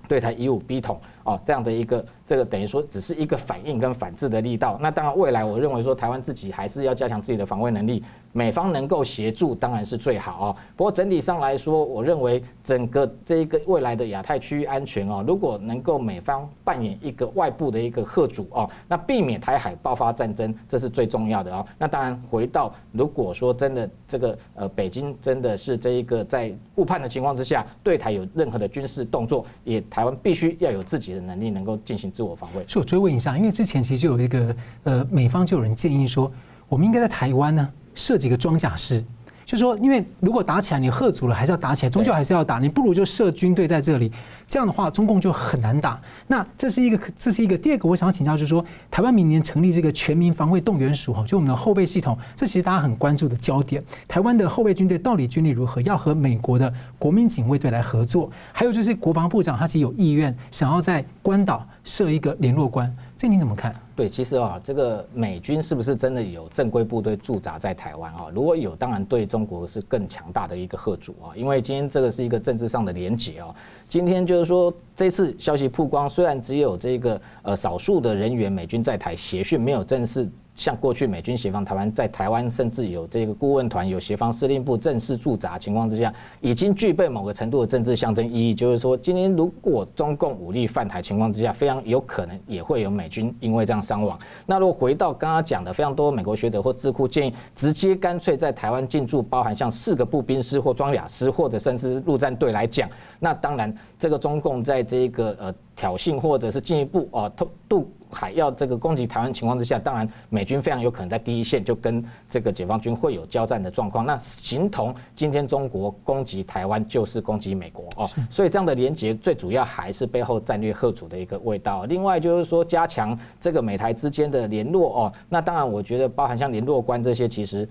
[0.05, 0.99] 对台以武逼统。
[1.23, 4.77] 哦这样的一个这个等于说只是一个反应跟反制的力道。
[4.81, 8.03] 那当然未来我认为说台湾自己还是要加强自己的防卫能力。
[8.35, 10.55] 美方能够协助当然是最好哦。
[10.75, 21.63] 不过整体上来说，我认为整个这一个未来的亚太区域安全哦，如果能够美方扮演一个外部的一个贺主哦，那避免台海爆发战争，这是最重要的哦。
[21.77, 32.63] 那当然回到如果说真的这个呃北京真的是这一个在误判的情况之下，对台有任何的军事动作，也台湾必须要有自己的能力能够进行自我防卫。
[32.67, 36.31] 所以我追问一下，因为之前其实就有一个呃美方就有人建议说，
[36.67, 37.69] 我们应该在台湾呢。
[37.95, 39.05] 设几个装甲师，
[39.45, 42.59] 就说，因为如果打起来，你吓阻了，还是要打起来，终究还是要打。
[42.59, 44.11] 你不如就设军队在这里，
[44.47, 45.99] 这样的话，中共就很难打。
[46.27, 47.57] 那这是一个，这是一个。
[47.57, 53.83] 第二个，我想要请教，就是说，台湾明年成立这个全民防卫动员署，哈，就我们的后备系统，这其实大家很关注的焦点。
[54.07, 55.81] 台湾的后备军队到底军力如何？
[55.81, 58.31] 要和美国的国民警卫队来合作。
[58.51, 62.93] 还有就是，国防部长他其实有意愿想要在关岛设一个联络官。
[63.17, 63.75] 这你怎么看？
[63.95, 68.25] 对，其实啊，这个美军是不是真的有正规部队驻扎在台湾啊？
[68.33, 71.29] 如果有，当然对中国是更强大的一个贺主啊。
[71.35, 73.53] 因为今天这个是一个政治上的连结啊。
[73.87, 80.27] 今天就是说，这次消息曝光，虽然只有这个呃少数的人员美军在台协训，没有正式。
[80.55, 88.53] 像过去美军协防台湾，在台湾甚至有这个顾问团、有协防司令部正式驻扎情况之下，已经具备某个程度的政治象征意义。
[88.53, 94.17] 就是说，今天如果中共武力犯台情况之下，非常有可能也会有美军因为这样伤亡。
[94.45, 102.87] 那如果回到刚刚讲的，非常多美国学者或智库建议，直接干脆在台湾进驻，包含像四个步兵师或装甲师，或者甚至陆战队来讲，
[103.19, 107.89] 那当然这个中共在这个呃挑衅或者是进一步啊偷渡。
[108.13, 114.05] 还要这个攻击台湾情况之下，当然美军非常有可能在第一线就跟这个解放军会有交战的状况。
[114.05, 121.85] 那形同今天中国攻击台湾就是攻击美国哦，所以这样的连结最主要还是背后战略贺主的一个味道。
[121.85, 127.67] 另外就是说加强这个美台之间的联络哦，那当然我觉得包含像联络官这些，其实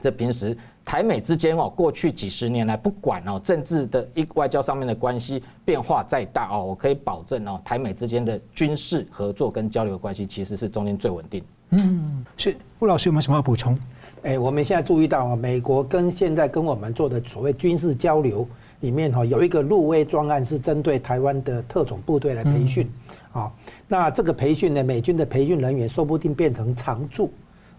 [0.00, 0.56] 这平时。
[0.82, 11.44] 台美之间哦，过去几十年来，不管哦政治的一外交上面的关系变化再大哦，我可以保证哦，台美之间的军事合作跟交流关系其实是中间最稳定。
[11.68, 13.78] 嗯，是吴老师有没有什么要补充？
[14.22, 18.48] 哎，我们现在注意到啊，美国跟现在跟我们做的所谓军事交流
[18.80, 22.90] 里面哈，有一个陆威专案是针对台湾的特种部队来培训
[23.32, 23.52] 啊。
[23.86, 27.30] 那这个培训呢，美军的培训人员说不定变成常驻，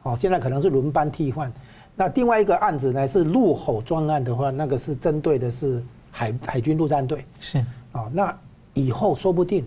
[0.03, 1.51] 哦，现在可能是轮班替换。
[1.95, 7.23] 那另外一个案子呢，是陆吼专案的话，那个是针对的是海海军陆战队。
[7.39, 7.59] 是
[7.91, 8.35] 啊，那
[8.73, 9.63] 以后说不定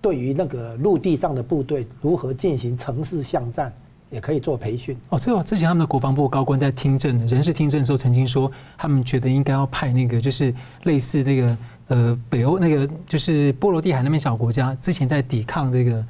[0.00, 3.72] 对于那个陆地上的部队如何进行城市巷战，
[4.10, 4.96] 也可以做培训。
[5.08, 10.54] 哦，这个之前他们的国防部高官在听证人事听证的时候，曾经说他们觉得应该要派那个就是
[10.84, 11.56] 类似这个
[11.88, 16.04] 呃北欧那个就是波罗的海那边小国家之前在抵抗这个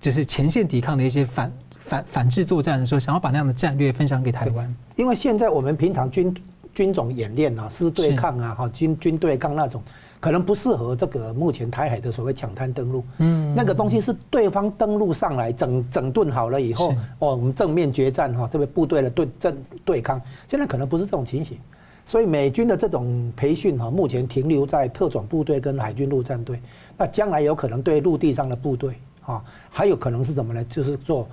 [0.00, 1.52] 就是前线抵抗的一些反。
[1.90, 4.72] 反反制作战的时候，想要把那样的战略分享给台湾。
[4.94, 6.32] 因为现在我们平常军
[6.72, 9.82] 军种演练啊，是对抗啊，哈军军对抗那种，
[10.20, 13.02] 可能不适合这个目前台海的所谓抢滩登陆。
[13.18, 21.58] 嗯，那个东西是对方登陆上来整整顿好了以后，哦，我们正面决战哈，这个部队的对正对抗，现在可能不是这种情形。
[22.06, 26.60] 所以美军的这种培训哈，目前停留在特种部队跟海军陆战队。
[26.96, 28.94] 那将来有可能对陆地上的部队
[29.26, 30.64] 啊，还有可能是什么呢？
[30.66, 31.28] 就是做。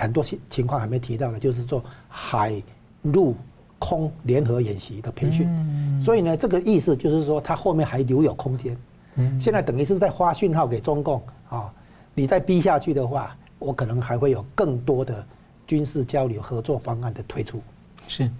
[0.00, 2.60] 很多情情况还没提到的，就是做海
[3.02, 3.36] 陆
[3.78, 5.48] 空联合演习的培训。
[6.02, 8.76] 所以呢，这个意思就是说，它后面还留有空间。
[9.38, 11.70] 现在等于是在发讯号给中共啊，
[12.14, 15.24] 你再逼下去的话，我可能还会有更多的
[15.66, 17.60] 军事交流合作方案的推出。
[18.08, 18.30] 是。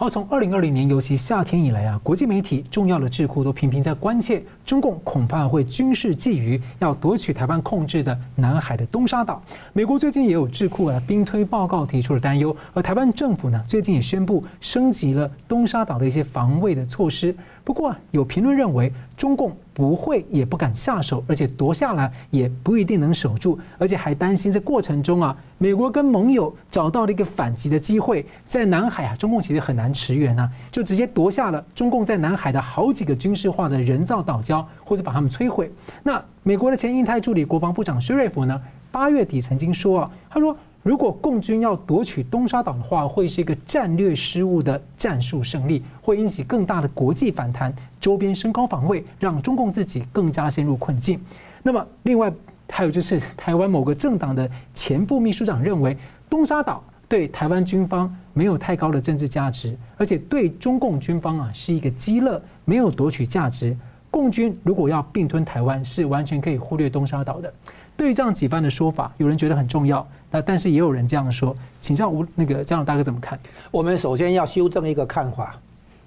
[0.00, 9.42] 好，从二零二零年，尤其夏天以来啊，国际媒体重要的智库都频频在关切，中共恐怕会军事觊觎，要夺取台湾控制的南海的东沙岛。
[9.74, 17.36] 美国最近也有智库啊，兵推报告提出了担忧，而台湾政府呢，最近也宣布升级了东沙岛的一些防卫的措施。
[17.70, 35.70] 不过，有评论认为，中共不会也不敢下手，而且夺下来也不一定能守住，而且还担心在过程中啊，美国跟盟友找到了一个反击的机会，在南海啊，中共其实很难驰援啊，就直接夺下了中共在南海的好几个军事化的人造岛礁，或者把他们摧毁。
[36.02, 40.56] 那美国的前印太助理国防部长薛瑞福呢，八月底曾经说啊，他说。
[40.82, 51.20] 如果共军要夺取东沙岛的话，会是一个战略失误的战术胜利，会引起更大的国际反弹，周边升高防卫，让中共自己更加陷入困境。
[51.62, 52.32] 那么，另外
[52.70, 55.94] 还有就是台湾某个政党的前副秘书长认为，
[56.30, 63.76] 东沙岛对台湾军方没有太高的政治价值，而且对中共军方啊是一个鸡肋，没有夺取价值。
[64.10, 67.52] 共军如果要并吞台湾，是完全可以忽略东沙岛的。
[68.00, 73.38] 对于这样几番的说法，有人觉得很重要，那但是也有人这样说，请教吴那个江老大哥怎么看？
[73.70, 75.60] 我们首先要修正一个看法，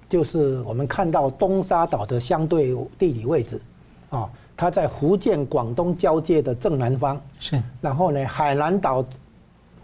[0.08, 3.62] 就是我们看到东沙岛的相对地理位置，
[4.10, 7.62] 啊，它在福建广东交界的正南方，是。
[7.80, 9.04] 然后呢，海南岛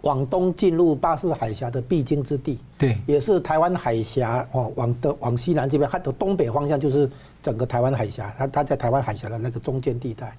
[0.01, 7.09] 往东进入巴士海峡的必经之地，对，也是台湾海峡哦，往的往西南这边，它的东北方向就是
[7.41, 10.35] 整个台湾海峡，它它在台湾海峡的那个中间地带。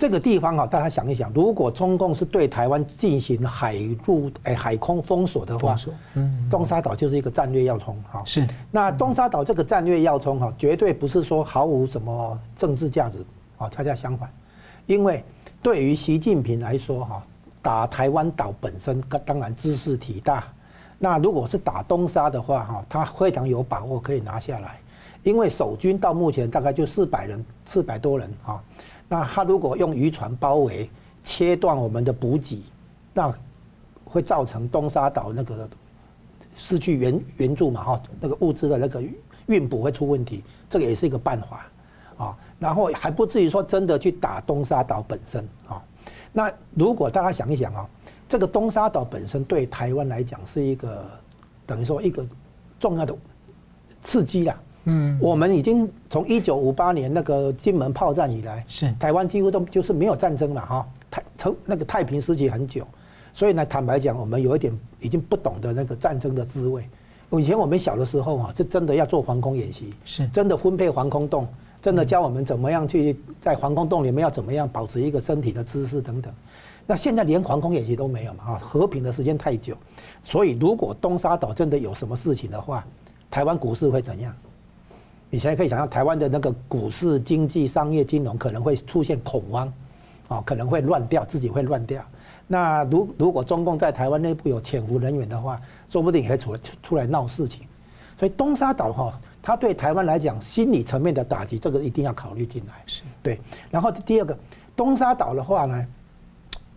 [0.00, 5.76] 这个地方啊，大家想一想，如果中共是对台湾进行海陆哎海空封锁的话，
[6.14, 8.22] 嗯，东沙岛就是一个战略要冲哈。
[8.24, 8.48] 是。
[8.70, 13.22] 那东沙岛这个战略要冲哈，绝对不是说毫无什么政治价值
[13.58, 14.32] 啊，恰恰相反，
[14.86, 15.22] 因为
[15.60, 17.22] 对于习近平来说哈，
[17.60, 20.44] 打台湾岛本身当然知识体大，
[20.98, 24.80] 那如果是打东沙的话哈，他非常有把握可以拿下来，
[25.24, 28.62] 因为守军到目前大概就四百人，四百多人哈。
[29.10, 30.88] 那他如果用渔船包围，
[31.24, 32.62] 切断我们的补给，
[33.12, 33.34] 那
[34.04, 35.68] 会造成东沙岛那个
[36.54, 39.02] 失去援援助嘛哈，那个物资的那个
[39.46, 41.66] 运补会出问题，这个也是一个办法
[42.16, 42.38] 啊。
[42.60, 45.82] 然后还不至于说真的去打东沙岛本身啊。
[46.32, 47.88] 那如果大家想一想啊，
[48.28, 51.04] 这个东沙岛本身对台湾来讲是一个
[51.66, 52.24] 等于说一个
[52.78, 53.12] 重要的
[54.04, 54.56] 刺激啊。
[54.84, 62.86] 嗯，我们已经从一九五八年那个金门炮战以来，是台湾几乎都就是没有战争了哈，太从那个太平时期很久，
[63.34, 66.82] 所以呢，坦白讲，我们有一点已经不懂得那个战争的滋味。
[67.32, 71.46] 以前我们小的时候啊，是真的要做防空演习，是真的分配防空洞，
[71.80, 76.32] 真的教我们怎么样去在防空洞里面要怎么样保持一个身体的姿势等等。
[76.86, 79.76] 那现在连防空演习都没有嘛，哈，和平的时间太久，
[80.24, 82.84] 所以如果东沙岛真的有什么事情的话，
[83.30, 84.34] 台湾股市会怎样？
[85.32, 89.72] 你现在可以想象，台湾的那个股市、经济、商业、金融可能会出现恐慌，
[90.26, 92.04] 啊，可能会乱掉，自己会乱掉。
[92.48, 97.60] 那如如果中共在台湾内部有潜伏人员的话，说不定也会出来出来闹事情。
[98.18, 102.74] 所以东沙岛哈，它对台湾来讲，心理层面的打击，这个一定要考虑进来。
[102.86, 103.40] 是对。
[103.70, 104.36] 然后第二个，
[104.74, 105.86] 东沙岛的话呢，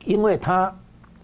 [0.06, 0.72] 因为它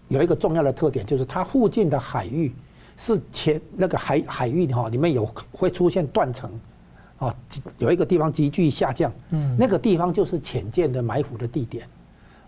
[0.08, 2.52] 有一个重要的特点，就是它附近的海域
[2.96, 6.50] 是前那个海海域哈，里面有会出现断层。
[7.20, 7.34] 哦，
[7.78, 11.86] 有一个地方急剧下降，嗯，那个地方就是潜舰的埋伏的地点，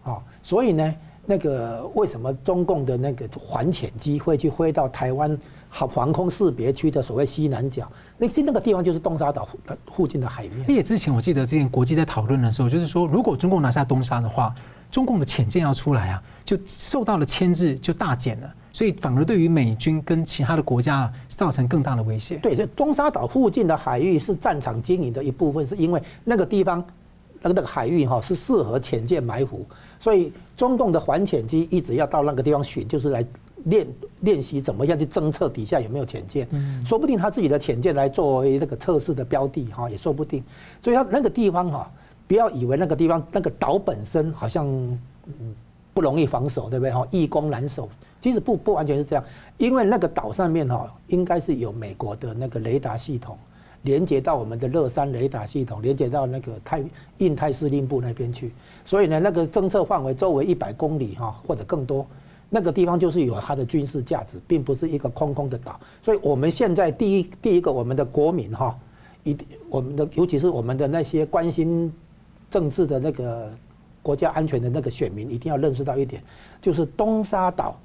[0.04, 0.94] 哦，所以呢，
[1.26, 7.86] 那个为什么中共的那个反潜机会去飞到台湾好防空识别区的所谓西南角？
[8.16, 9.46] 那其实那个地方就是东沙岛
[9.94, 10.60] 附近的海面。
[10.62, 14.54] 而且之前我记得之前国际在讨论的时候，就是说如果中共拿下东沙的话，
[14.90, 22.36] 中共的潜舰要出来啊，就受到了牵制就大减了，所以反而对于美军跟其他的国家造成更大的威胁。
[22.36, 26.84] 对，这东沙岛附近的海域是战场经营的一部分，是因为那个地方
[27.42, 29.64] 那个海域哈是适合潜舰埋伏。
[29.98, 33.24] 所以中共的反潜机一直要到那个地方巡，就是来
[33.64, 33.86] 练
[34.20, 36.46] 练习怎么样去侦测底下有没有潜舰。
[36.50, 40.42] 嗯，说不定他自己的潜舰来作为那个测试的标的哈，也说不定。
[40.80, 41.90] 所以他那个地方哈，
[42.26, 44.66] 不要以为那个地方那个岛本身好像
[45.94, 47.06] 不容易防守，对不对哈？
[47.10, 47.88] 易攻难守，
[48.22, 49.22] 其实不不完全是这样，
[49.58, 53.36] 因为那个岛上面哈，应该是有美国的那个雷达系统。
[53.84, 56.80] 连接到我们的乐山雷达系统，连接到那个太
[57.18, 58.52] 印太司令部那边去，
[58.84, 62.06] 所以呢，那个侦测范围周围一百公里哈，或者更多，
[62.48, 65.80] 那个地方就是有它的军事价值，并不是一个空空的岛。
[66.00, 68.78] 所以我们现在第一第一个，我们的国民哈，
[69.24, 69.36] 一
[69.68, 71.92] 我们的尤其是我们的那些关心
[72.52, 73.50] 政治的那个
[74.00, 76.22] 国家安全的那个选民，一定要认识到一点，
[76.60, 77.76] 就是东沙岛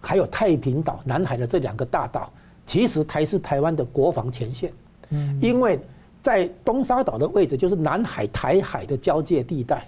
[0.00, 2.30] 还有太平岛、南海的这两个大岛，
[2.66, 4.72] 其实才是台湾的国防前线。
[5.10, 5.78] 嗯，因为
[6.22, 9.86] 在东沙岛的位置就是南海台海的交界地带，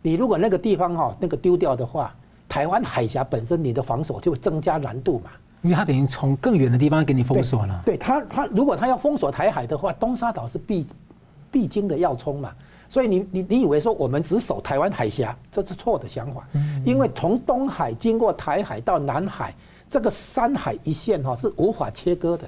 [0.00, 2.14] 你如果那个地方哈那个丢掉的话，
[2.48, 5.30] 台湾海峡本身你的防守就会增加难度嘛。
[5.62, 7.82] 因为它等于从更远的地方给你封锁了。
[7.84, 10.86] 对，他他如果他要封锁台海的话，东沙岛是必
[11.50, 12.52] 必经的要冲嘛。
[12.92, 16.46] 所以你你你以为说我们只守台湾海峡，这是错的想法。
[16.84, 19.54] 因为从东海经过台海到南海，
[19.88, 22.44] 这个山海一线哈是无法切割的。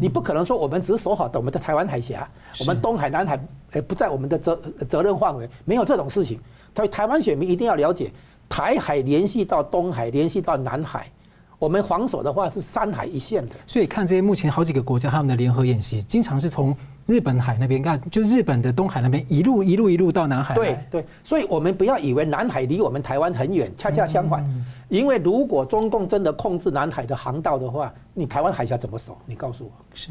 [0.00, 2.28] 你不可能说我们只守好的我们的台湾海峡，
[2.58, 3.38] 我们东海、南海
[3.70, 6.40] 诶不在我们的责责任范围，没有这种事情。
[6.74, 8.10] 所以台湾选民一定要了解，
[8.48, 11.08] 台海联系到东海，联系到南海，
[11.58, 13.54] 我们防守的话是三海一线的。
[13.66, 16.76] 所以看这些目前好几个国家他们的联合演习，经常是从
[17.06, 20.54] 日本海那边看，就日本的东海那边一路一路一路到南海。
[20.54, 24.44] 对对，所以我们不要以为南海离我们台湾很远，恰恰相反。
[24.88, 29.16] 因为如果中共真的控制南海的航道的话，你台湾海峡怎么守？
[29.26, 29.70] 你告诉我。
[29.94, 30.10] 是，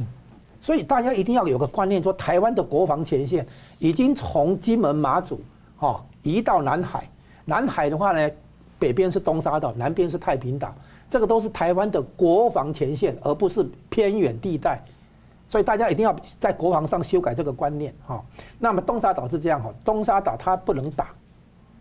[0.60, 3.46] 所以大家一定要有个观念，说台湾的国防前线
[3.80, 5.40] 已经从金门、马祖，
[5.78, 7.08] 哈，移到南海。
[7.46, 8.30] 南海的话呢，
[8.80, 10.74] 北边是东沙岛，南边是太平岛，
[11.14, 14.84] 这个都是台湾的国防前线，而不是偏远地带。
[15.48, 18.20] 所以大家一定要在国防上修改这个观念，哈。
[18.58, 21.10] 那么东沙岛是这样，哈，东沙岛它不能打，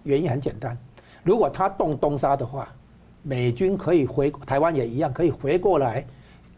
[0.03, 0.77] 原因很简单，
[1.25, 2.69] 如果它动东沙的话。
[3.25, 6.05] 美军可以回台湾也一样，可以回过来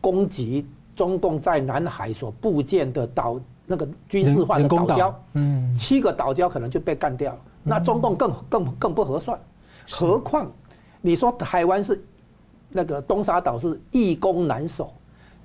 [0.00, 0.66] 攻击
[0.96, 7.40] 中共在南海所布建的岛那个军事化的岛礁，嗯，七个岛礁可能就被干掉了。
[7.62, 9.38] 那中共更更更不合算，
[9.90, 10.50] 何况
[11.02, 12.02] 你说台湾是
[12.76, 14.92] 那个东沙岛是易攻难守，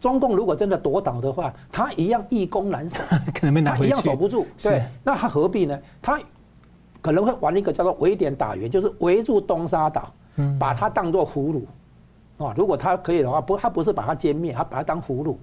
[0.02, 2.98] 中共如果真的夺岛的话，他一样易攻难守，
[3.34, 4.48] 可能被拿回去，一样守不住。
[4.62, 5.80] 对，那他何必呢？
[6.02, 6.20] 他
[7.02, 10.12] 可能会玩一个叫做围点打援，就是围住东沙岛。
[10.58, 15.36] 把它当作俘虏，啊，如果他可以的话，不，他不是把它歼灭，他把它当俘虏，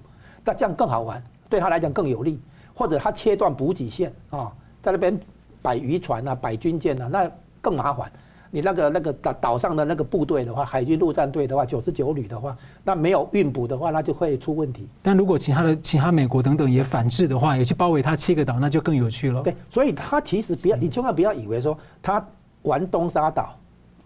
[0.43, 2.39] 那这样更好玩，对他来讲更有利。
[2.73, 5.15] 或者他切断补给线啊，在那边
[5.61, 7.29] 摆渔船啊，摆军舰啊，那
[7.61, 8.11] 更麻烦。
[8.57, 14.87] 你那个那个岛岛上的那个部队的话，海军陆战队的话，九十九旅的话，那没有运补的话，那就会出问题。
[15.03, 19.43] 但如果其他的其他美国等等也反制的话，也去包围他七个岛，那就更有趣了。
[19.43, 22.25] 对，所以他其实不要，你千万不要以为说他
[22.63, 23.55] 玩东沙岛。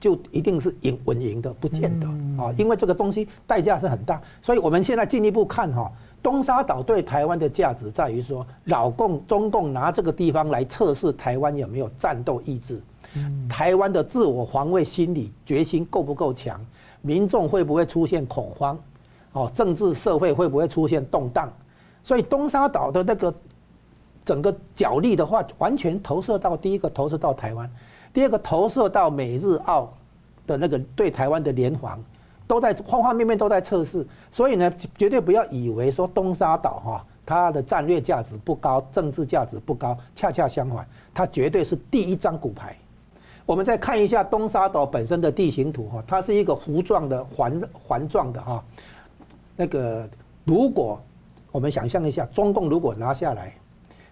[0.01, 2.07] 就一定是赢稳赢的，不见得
[2.43, 5.91] 啊，因为这个东西代价是很大，所以我们现在进一步看哈，
[6.23, 12.81] 东沙岛对台湾的价值在于说，老共中共拿这个地方来测试台湾有没有战斗意志，
[13.49, 16.59] 台湾的自我防卫心理决心够不够强，
[17.01, 18.79] 民众会不会出现恐慌，
[19.33, 21.51] 哦，政治社会会不会出现动荡，
[22.03, 23.33] 所以东沙岛的那个
[24.23, 27.69] 整个角力的话，完全投射到第一个投射到台湾。
[28.13, 29.91] 第二个投射到美日澳
[30.45, 31.97] 的那个对台湾的联防，
[32.45, 42.75] 都在方方面面都在测试，所以呢，绝对不要以为说东沙岛哈，它的战略价值不高，政治价值不高，恰恰相反，它绝对是第一张骨牌。
[43.51, 48.63] 我们再看一下东沙岛本身的地形图哈，它是一个弧状的环环状的哈，
[49.57, 50.07] 那个
[50.45, 50.97] 如果
[51.51, 53.53] 我们想象一下，中共如果拿下来。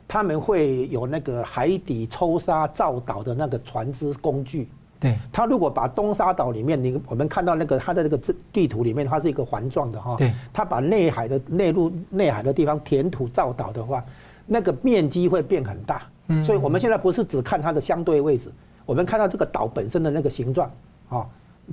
[0.09, 4.67] 他们会有那个海底抽沙造岛的那个船只工具。
[4.99, 8.19] 对，他如果把东沙岛里面，你我们看到那个它的那个
[8.51, 10.15] 地图里面，它是一个环状的哈。
[10.17, 10.33] 对。
[10.51, 14.03] 他把内海的内陆内海的地方填土造岛的话，
[14.47, 16.01] 那个面积会变很大。
[16.27, 16.43] 嗯。
[16.43, 18.51] 所以我们现在不是只看它的相对位置，
[18.89, 20.67] 我们看到这个岛本身的那个形状，
[21.09, 21.23] 啊，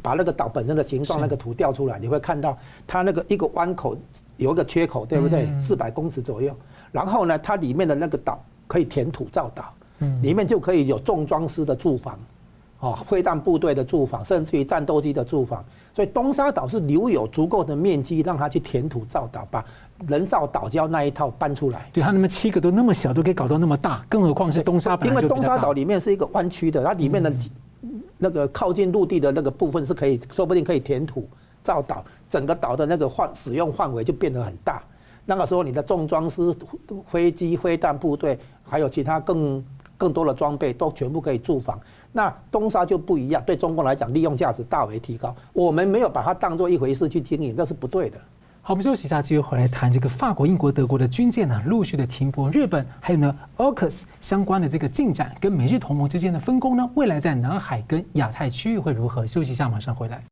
[0.02, 3.96] 把那个岛本身的形状那个图调出来，你会看到它那个一个弯口
[4.36, 5.48] 有一个缺口，对不对？
[5.58, 6.54] 四百公尺左右。
[6.92, 9.72] 然后呢，它里面的那个岛可以填土造岛，
[10.20, 12.18] 里面就可以有重装师的住房，
[12.80, 15.64] 哦，飞弹部队的住房，甚至于战斗机的住房。
[15.94, 19.64] 所以东沙岛是留有足够的面积让它去填土造岛，把
[20.06, 21.88] 人造岛礁那一套搬出来。
[21.92, 25.06] 对，它那么七个都那么小，都可以搞到那么大，更何况是东沙岛。
[25.06, 27.32] 因为东沙岛里面是一个弯曲的，它里面的。
[28.18, 31.28] 那个靠近陆地的那个部分是可以，说不定可以填土
[31.62, 34.82] 造岛，整个岛的那个范使用范围就变得很大。
[35.26, 36.54] 那个时候，你的重装师、
[37.06, 39.62] 飞机、飞弹部队，还有其他更
[39.98, 41.78] 更多的装备，都全部可以驻防。
[42.16, 45.36] 那东沙就不一样，对中共来讲，利用价值大为提高。
[45.52, 48.16] 我们没有把它当做一回事去经营，那是不对的。
[48.62, 52.50] 好，我们休息一下，继续回来谈这个法国、英国、德国的军舰呢，陆续的停泊。
[52.50, 59.26] 日本还有呢，AUKUS 相关的这个进展，跟美日同盟之间的分工呢，未来在南海跟亚太区域会如何？
[59.26, 60.24] 休息一下，马上回来。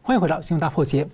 [0.00, 1.06] 欢迎回到新闻大破解。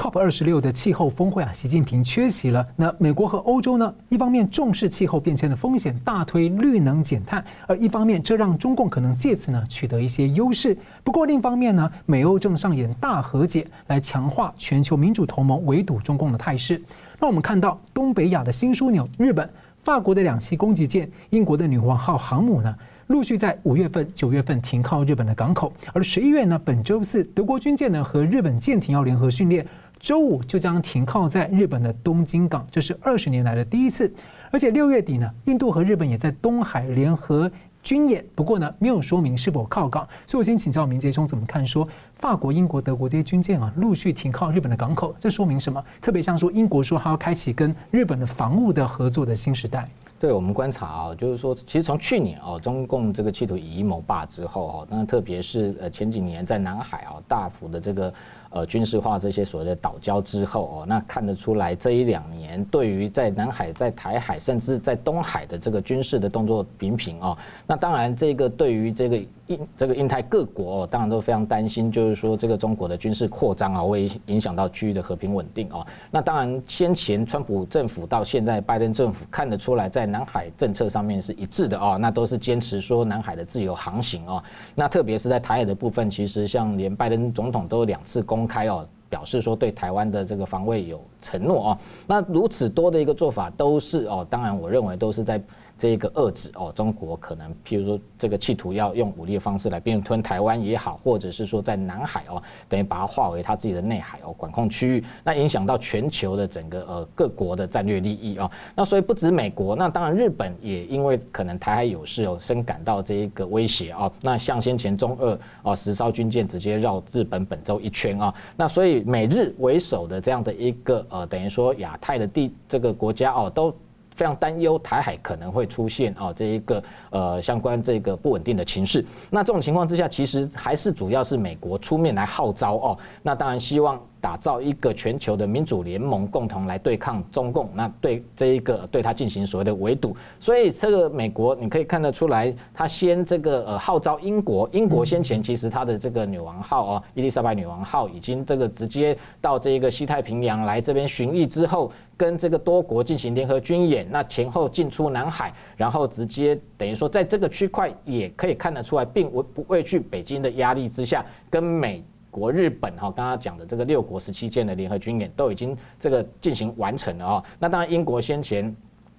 [0.00, 2.66] COP 二十六的气候峰会啊，习近平缺席了。
[2.74, 10.74] 那美国和欧洲呢，一方面重视气候变迁的风险，大推绿能减碳；而一方面，这让中共可能借此呢取得一些优势。
[11.04, 16.80] 不过另一方面呢，美欧正上演大和解，来强化全球民主同盟围堵中共的态势。
[17.18, 19.46] 那我们看到东北亚的新枢纽日本、
[19.84, 22.74] 法国的两栖攻击舰、英国的女王号航母呢，
[23.08, 25.70] 陆续在五月份、九月份停靠日本的港口。
[25.92, 29.66] 而十一月呢，本周四德国军舰呢和日本舰艇要联合训练。
[30.00, 34.10] 周五就将停靠在日本的东京港，这是二十年来的第一次。
[34.50, 37.48] 而且六月底呢，印度和日本也在东海联合
[37.82, 40.08] 军演，不过呢，没有说明是否靠港。
[40.26, 41.64] 所以我先请教明杰兄怎么看？
[41.66, 41.86] 说
[42.16, 45.84] 法国、英国、德国这些军舰啊，陆续停靠日本的港口，这说明什么？
[46.00, 49.86] 特别像说英国说它要开启跟日本的防务的合作的新时代。
[50.18, 58.12] 对我们观察啊，就是说，其实从去年啊，中共这个企图以一谋霸之后啊，那特别是呃前几年在南海啊大幅的这个。
[58.50, 67.38] 呃，军事化这些所谓的岛礁之后哦，那看得出来这一两年对于在南海、在台海，甚至在东海的这个军事的动作频频哦。
[67.64, 75.86] 那当然，这个对于这个印这个印太各国哦，当然都非常担心，就是说这个中国的军事扩张啊，会影响到区域的和平稳定哦。
[76.10, 84.42] 那当然，先前川普政府到现在拜登政府看得出来，在南海政策上面是一致的哦，那都是坚持说南海的自由航行哦。
[84.74, 88.39] 那特别是在台海的部分，其实像连拜登总统都有两次公。
[88.40, 95.38] 公开哦，表示说对台湾的这个防卫有承诺哦，那如此多的一个做法都是哦，当然我认为都是在。
[95.80, 108.50] 这个遏制哦，中国可能譬如说这个企图要用武力的方式来并吞台湾也好，或者是说在南海哦，等于把它划为它自己的内海哦，管控区域，那影响到全球的整个呃各国的战略利益哦。
[108.76, 114.12] 那所以不止美国，那当然日本也因为可能台海有事哦，深感到这一个威胁哦。
[114.20, 123.74] 那像先前中俄哦十艘军舰直接绕日本本州一圈啊，那所以美日为首的这样的一个呃等于说亚太的地这个国家哦都。
[124.20, 129.02] 非常担忧台海可能会出现啊这一个呃相关这个不稳定的情势。
[129.30, 132.98] 那这种情况之下，其实还是主要是美国出面来号召哦。
[133.22, 133.98] 那当然希望。
[134.20, 137.70] 打造一个全球的民主联盟，共同来对抗中共。
[137.74, 162.04] 那对这一个对他进行所谓的围堵，所以这个美国你可以看得出来，他先这个呃号召英国，英国先前其实他的这个女王号啊，伊丽莎白女王号已经这个直接到这一个西太平洋来这边巡弋之后，跟这个多国进行联合军演，那前后进出南海，然后直接等于说在这个区块也可以看得出来，并不不畏惧北京的压力之下，跟美。
[162.30, 167.44] 国日本哈，刚刚讲的这个六国十七舰的联合军演都已经这个进行完成了哦。
[167.58, 168.74] 那当然，英国先前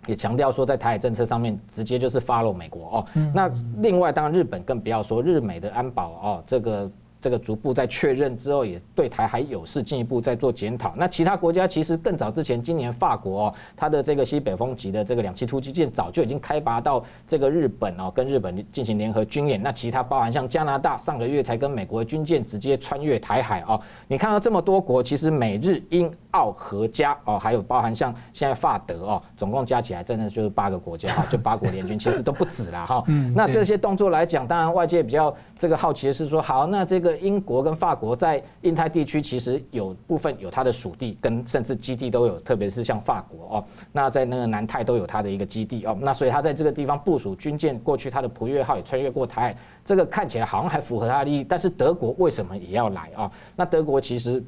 [0.08, 3.06] 也强调说，在台海政策上面直接就是 follow 美国哦。
[3.34, 6.92] 那另外，当然日本更不要说，日美的安保哦，这个。
[7.22, 10.94] 这个逐步在确认之后，也对台海有事进一步在做检讨。
[10.98, 19.62] 那其他国家其实更早之前，今年法国哦，它的这个西北风级的这个两栖突击舰早就已经开拔到这个日本哦，跟日本进行联合军演。
[19.62, 23.80] 那其他包含像加拿大，上个月才跟美国的军舰直接穿越台海哦。
[24.08, 33.04] 你看到这么多国，其实美日英澳荷加哦，还有包含像现在法德哦，总共加起来真的就是八个国家哈，就八国联军，其实都不止了哈。
[33.08, 37.22] 嗯那这些动作来讲，当然外界比较这个好奇的是说，好，那这个。
[37.22, 53.32] 英国跟法国在印太地区其实有部分有它的属地跟甚至基地都有，特别是像法国哦，那在那个南太都有它的一个基地哦，那所以它在这个地方部署军舰，过去它的普约号也穿越过台海，这个看起来好像还符合它的利益，但是德国为什么也要来啊？
[53.56, 54.44] 那德国其实。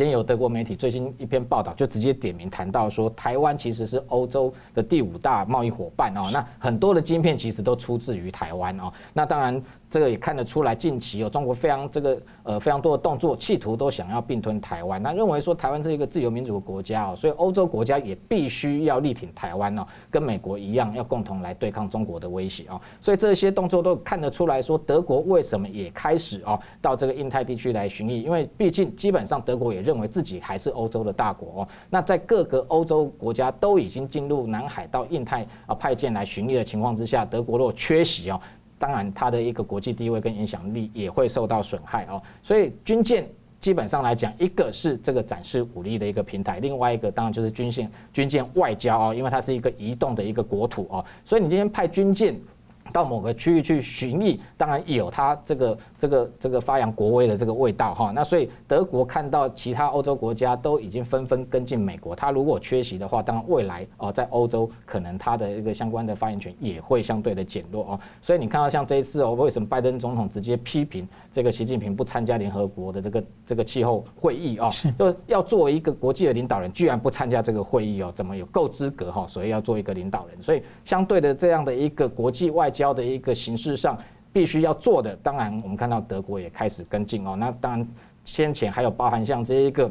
[0.00, 6.30] 今天有德国媒体最新一篇报道，就直接点名谈到说，台湾其实是欧洲的第五大贸易伙伴哦。
[6.32, 8.90] 那很多的晶片其实都出自于台湾哦。
[9.12, 15.02] 那当然，这个也看得出来，近期有中国非常这个呃非常多的动作，企图都想要并吞台湾。
[15.02, 22.80] 那认为说台湾是一个自由民主的国家哦，所以欧洲国家也必须要力挺台湾哦，跟美国一样，要共同来对抗中国的威胁哦。
[23.00, 28.22] 所以这些动作都看得出来说，德国为什么也开始哦到这个印太地区来巡弋？
[28.22, 31.68] 因为毕竟基本上德国也认为自己还是欧洲的大国哦。
[31.90, 38.40] 那在各个欧洲国家都已经进入南海到印太啊派舰来巡弋的情况之下，德国若缺席哦。
[38.80, 42.20] 当然，它的一个国际地位跟影响力也会受到损害哦。
[42.42, 43.28] 所以军舰
[43.60, 51.04] 基本上来讲，一个是这个展示武力的一个平台，另外一个当然就是军舰军舰外交哦，因为它是一个移动的一个国土哦。
[51.26, 52.34] 所以你今天派军舰。
[52.92, 58.10] 到某个区域去巡弋，当然有它这个这个这个发扬国威的这个味道哈。
[58.14, 68.00] 那所以德国看到其他欧洲国家都已经纷纷跟进美国，他如果缺席的话，当然未来哦在欧洲可能他的一个相关的发言权也会相对的减弱哦。
[68.20, 74.68] 所以你看到像这一次哦，为什么拜登总统直接批评这个习近平不参加联合国的这个这个气候会议哦，
[74.98, 79.26] 就要作为一个国际的领导人，居然不参加这个会议哦，怎么有够资格哈？
[79.28, 82.94] 所以要做一个领导人，所以相对的这样的一个国际外交。
[82.94, 83.96] 的一个形式上
[84.32, 87.36] 必须要做的，当然我们看到德国也开始跟进哦。
[87.36, 87.88] 那当然
[88.24, 89.90] 先前还有包含像这一个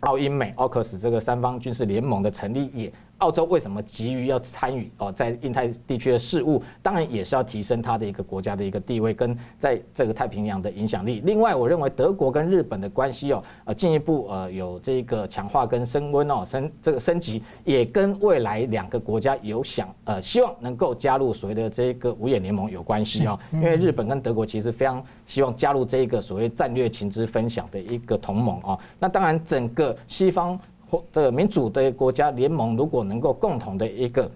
[0.00, 2.92] 澳英美奥克斯这个三方军事联盟的成立也。
[3.18, 11.22] 澳洲为什么急于要参与哦，在印太地区的事务，当然也是要提升它的一个国家的一个地位跟在这个太平洋的影响力。
[11.24, 23.38] 另外，我认为德国跟日本的关系哦，呃，进一步呃有这个强化跟升温哦，升这个升级，也跟未来两个国家有想呃希望能够加入所谓的这个五眼联盟有关系哦。
[23.52, 28.78] 因为日本跟德国其实非常希望加入这个所谓战略情资分享的一个同盟哦。
[28.98, 30.58] 那当然，整个西方。
[30.90, 34.30] 或这个民主的国家联盟，如果能够共同的一个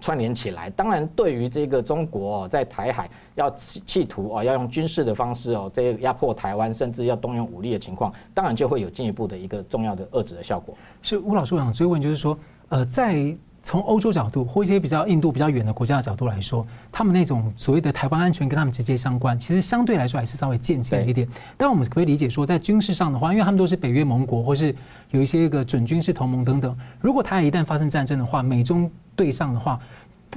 [0.00, 10.74] 串联起来，当然对于这个中国在台海要企图啊，要用军事的方式哦，这压迫台湾，甚至要动用武力的情况，当然就会有进一步的一个重要的遏制的效果。
[11.02, 12.38] 所以吴老师，我想追问就是说，
[12.68, 13.36] 呃，在。
[13.68, 21.28] 从欧洲角度或一些比较印度比较远的国家的角度来说，他们那种所谓的台湾安全跟他们直接相关，其实相对来说还是稍微间接一点。
[21.54, 24.74] 但我们可以理解说，在军事上的话，因为他们都是北约盟国，或是
[25.10, 26.74] 有一些一个准军事同盟等等。
[26.98, 29.78] 如果台海一旦发生战争的话，美中对上的话，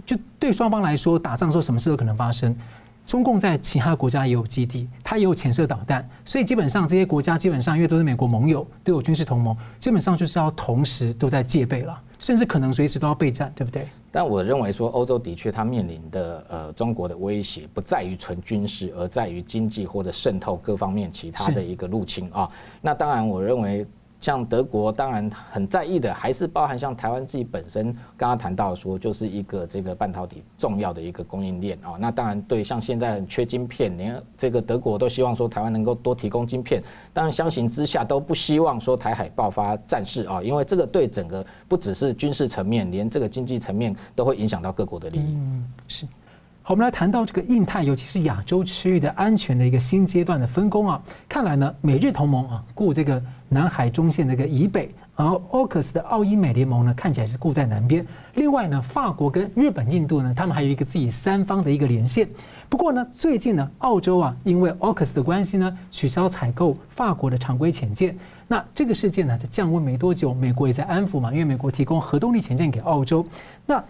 [0.06, 2.54] 就对双方来说，打仗的时候什么事都可能发生。
[3.12, 13.86] 中共在其他国家也有基地，它也有潜射导弹，所以基本上这些国家基本上因为都是美国盟友，都有军事同盟，基本上就是要同时都在戒备了，甚至可能随时都要备战，对不对？
[14.14, 22.50] 但我认为说，欧洲的确它面临的呃中国的威胁不在于纯军事，而在于经济或者渗透各方面其他的一个入侵啊。
[22.80, 23.86] 那当然，我认为。
[24.22, 31.98] 像德国当然很在意的，还是包含像台湾自己本身，刚刚谈到说，就是一个这个半导体重要的一个供应链啊。
[32.00, 36.84] 那当然对，像现在很缺晶片，连这个德国都希望说台湾能够多提供晶片。
[37.12, 45.34] 当然相形之下都不希望说台海爆发战事啊，因为这个对整个不只是军事层面，连这个经济层面都会影响到各国的利益。
[45.36, 46.06] 嗯，是。
[46.72, 51.04] 我们来谈到这个印太，尤其是亚洲区域的安全的一个新阶段的分工啊。
[51.28, 58.08] 看来呢，美日同盟啊，顾这个南海中线这个以北，而 AUKUS 的澳英美联盟呢，看起来是顾在南边。
[58.36, 62.26] 另外呢，法国跟日本、印度呢，他们还有一个自己三方的一个连线。
[62.70, 68.18] 不过呢，最近呢，澳洲啊，因为 AUKUS 的关系呢，取消采购法国的常规潜舰。
[68.48, 73.26] 那这个事件呢，在降温没多久，美国也在安抚嘛，因为美国提供核动力潜舰给澳洲。
[73.66, 73.84] 那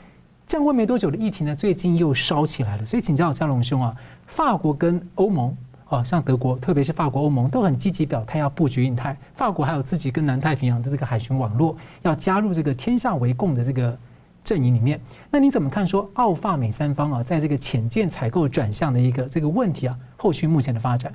[0.52, 2.86] 降温没多久的议题呢，最近又烧起来了。
[2.86, 3.95] 所以请教佳龙兄啊，
[4.28, 9.18] 法国跟欧盟啊，像德国，特别是法国、欧盟都很积极表态要布局印太。
[9.34, 13.97] 法国还有自己跟南太平洋的这个海巡网络，要加入这个天下为共的这个
[14.43, 14.99] 阵营里面。
[15.30, 21.14] 那你怎么看说澳法美三方啊，在这个潜舰采购转向的一个这个问题啊，后续目前的发展？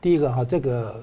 [0.00, 1.02] 第一个哈，这个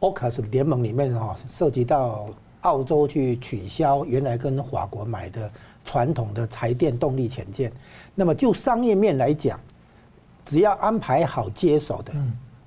[0.00, 2.26] AUKUS 联盟里面哈，涉及到
[2.60, 5.50] 澳洲去取消原来跟法国买的。
[5.84, 7.70] 传统的柴电动力潜舰，
[8.14, 9.60] 那么就商业面来讲，
[10.46, 12.12] 只要安排好接手的，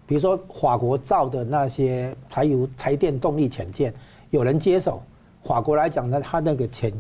[0.05, 3.93] 比如说法国造的那些柴油柴电动力潜舰，
[4.29, 5.01] 有人接手，
[5.43, 6.93] 法国来讲呢，它那个潜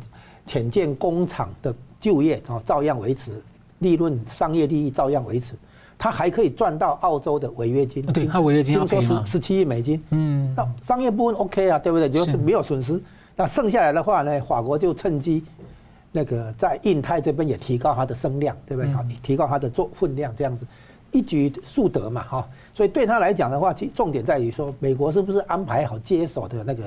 [0.45, 3.41] 潜舰工厂的就业啊，照样维持，
[3.79, 5.53] 利润商业利益照样维持，
[5.97, 12.09] 他还可以赚到澳洲的违约金，对，他违约金听说十十七亿美金，嗯，那商业部分 OK 啊，对不对？
[12.09, 12.35] 就是。
[12.37, 13.01] 没有损失，
[13.35, 15.43] 那剩下来的话呢，法国就趁机。
[16.11, 18.91] 那个在印太这边也提高它的声量，对不对？
[18.91, 20.65] 好，提高它的做分量，这样子
[21.11, 22.49] 一举数得嘛，哈。
[22.73, 26.83] 所以对他来讲的话，其重点在于说，美国是不是安排好接手的那个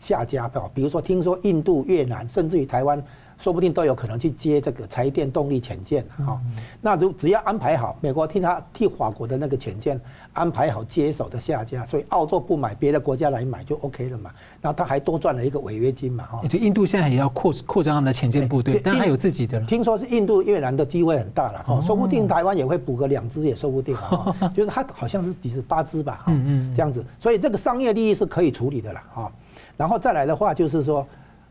[0.00, 0.70] 下家票？
[0.74, 3.02] 比如说，听说印度、越南，甚至于台湾
[3.38, 6.40] 说不定都有可能去接这个柴电动力潜舰哈。
[6.80, 10.00] 那如只要安排好，美国替他替法国的那个潜舰
[10.32, 14.30] 安排好接手的下家，所以澳洲不买，别的国家来买就 OK 了嘛。
[14.60, 16.40] 然后他还多赚了一个违约金嘛哈。
[16.48, 19.60] 对，印度现在也要扩扩张他们的潜舰部队，但他有自己的。
[19.66, 24.34] 听说是印度、越南的机会很大了哈，说不定台湾也会补个两支也说不定哈。
[24.54, 29.32] 就是他好像是几十八支吧，嗯嗯，这样子，所以这个商业利益是可以处理的了哈。
[29.76, 31.06] 然后再来的话就是说。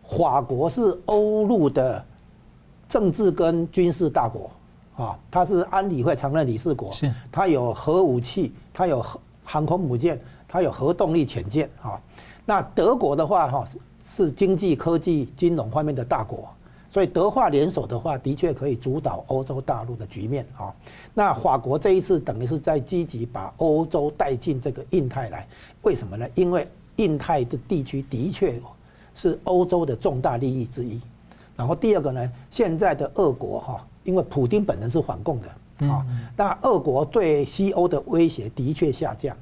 [0.08, 2.04] 法国是欧陆的
[2.88, 4.52] 政治跟军事大国，
[4.96, 9.04] 啊，它是安理会常任理事国，是它有核武器，它有
[9.44, 12.00] 航空母舰，它有核动力潜舰，啊，
[12.46, 13.68] 那德国的话，哈，
[14.16, 16.48] 是经济、科技、金融方面的大国，
[16.92, 20.74] 所以德法联手的话，的确可以主导欧洲大陆的局面，啊，
[21.16, 25.48] 那法国这一次等于是在积极把欧洲带进这个印太来，
[25.82, 26.28] 为什么呢？
[26.36, 28.62] 因为印太的地区的确。
[29.16, 31.00] 是欧洲的重大利益之一，
[31.56, 36.06] 然后第二个呢，现在的俄国哈，因为普京本人是反共的啊，
[36.36, 39.36] 那俄国对西欧的威胁的确下降，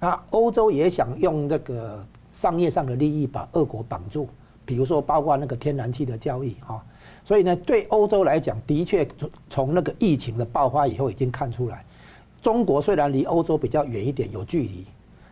[0.00, 4.28] 那欧洲也想用这个商业上的利益把俄国绑住，
[4.64, 6.84] 比如说包括那个天然气的交易哈，
[7.24, 11.84] 所以呢，对欧洲来讲，的确从从那个疫情的爆发以后已经看出来，
[12.42, 14.84] 中国虽然离欧洲比较远一点，有距离。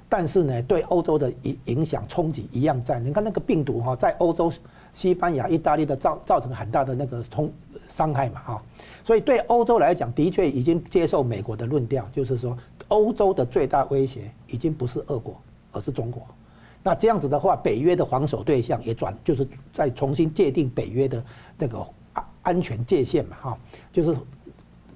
[0.08, 2.98] 但是呢，对欧洲的影影响冲击一样在。
[2.98, 4.50] 你看那个病毒哈，在欧洲、
[4.94, 7.52] 西班牙、意大利的造造成很大的那个冲
[7.88, 8.62] 伤害嘛哈。
[9.04, 12.56] 所以对欧洲来讲，的确已经接受美国的论调，就是说
[12.88, 15.38] 欧洲的最大威胁已经不是俄国，
[15.72, 16.22] 而是中国。
[16.82, 21.22] 那这样子的话，北约的防守对象也转，就是再重新界定北约的
[21.58, 23.58] 那个安安全界限嘛哈，
[23.92, 24.16] 就是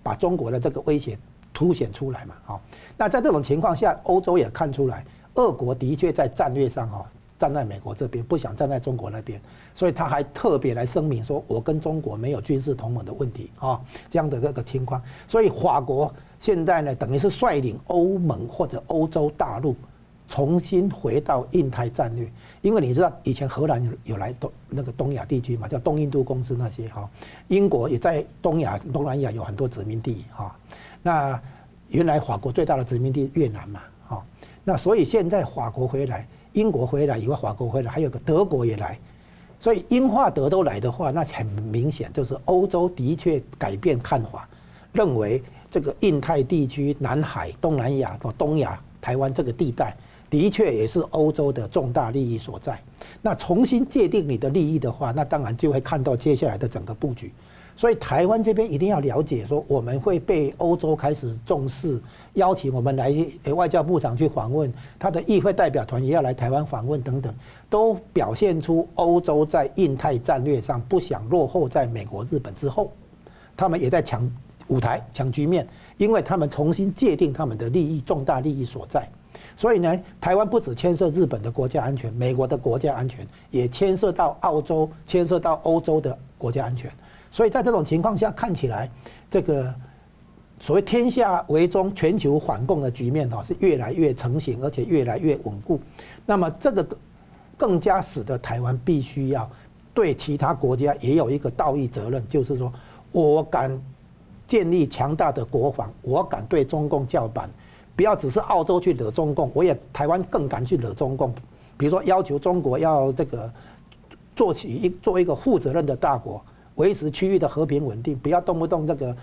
[0.03, 1.19] 把中国的这个威胁。
[1.53, 2.61] 凸显出来嘛，好，
[2.97, 7.05] 那在这种情况下，欧洲也看出来，俄国的确在战略上哈
[7.39, 9.41] 站在美国这边，不想站在中国那边，
[9.75, 19.75] 所以他还特别来声明说，我跟中国没有军事同盟的问题啊，这样的这个情况，所以法国现在呢，等于是率领欧盟或者欧洲大陆
[20.29, 22.31] 重新回到印太战略，
[22.63, 27.11] 因为你知道以前荷兰有有来东那个东亚地区嘛，叫东印度公司那些哈，
[27.49, 30.57] 英国也在东亚东南亚有很多殖民地哈。
[31.03, 31.41] 那
[31.89, 34.25] 原来法国最大的殖民地越南嘛，好，
[34.65, 38.99] 那所以现在法国回来，英国回来以外，法国回来，还有个德国也来，
[39.61, 44.49] 所以英法德都来的话，那很明显就是欧洲的确改变看法，
[44.93, 49.97] 认为这个印太地区、南海、东南亚和东亚、台湾这个地带，
[50.31, 52.79] 的确也是欧洲的重大利益所在。
[53.21, 57.33] 那重新界定你的利益的话，那当然就会看到接下来的整个布局。
[57.77, 62.01] 所以台湾这边一定要了解，说我们会被欧洲开始重视，
[62.35, 63.13] 邀请我们来
[63.55, 67.35] 外交部长去访问，他的议会代表团也要来台湾访问等等，
[67.69, 72.93] 都表现出欧洲在印太战略上不想落后在美国、日本之后，
[73.57, 74.31] 他们也在抢
[74.69, 75.67] 舞台、抢局面，
[75.97, 79.09] 因为他们重新界定他们的利益、重大利益所在。
[79.57, 86.91] 所以呢，台湾不只牵涉日本的国家安全、美国的国家安全，也牵涉到澳洲、牵涉到欧洲的国家安全。
[87.33, 88.89] 所以在这种情况下，看起来
[89.31, 89.75] 这个
[90.61, 95.81] 所谓“天下为中，全球反共”的局面哈是越来越成型，而且越来越稳固。
[96.27, 96.87] 那么这个
[97.57, 99.51] 更加使得台湾必须要
[99.95, 102.71] 对其他国家也有一个道义责任，就是说
[103.13, 103.81] 我敢
[104.47, 107.49] 建立强大的国防，我敢对中共叫板，
[107.97, 111.35] 不要只是澳洲去惹中共，我也台湾更敢去惹中共。
[111.79, 113.51] 比如说要求中国要这个
[114.37, 116.45] 做起一做一个负责任的大国。
[116.83, 119.17] 维持区域的和平稳定，不要动不动这个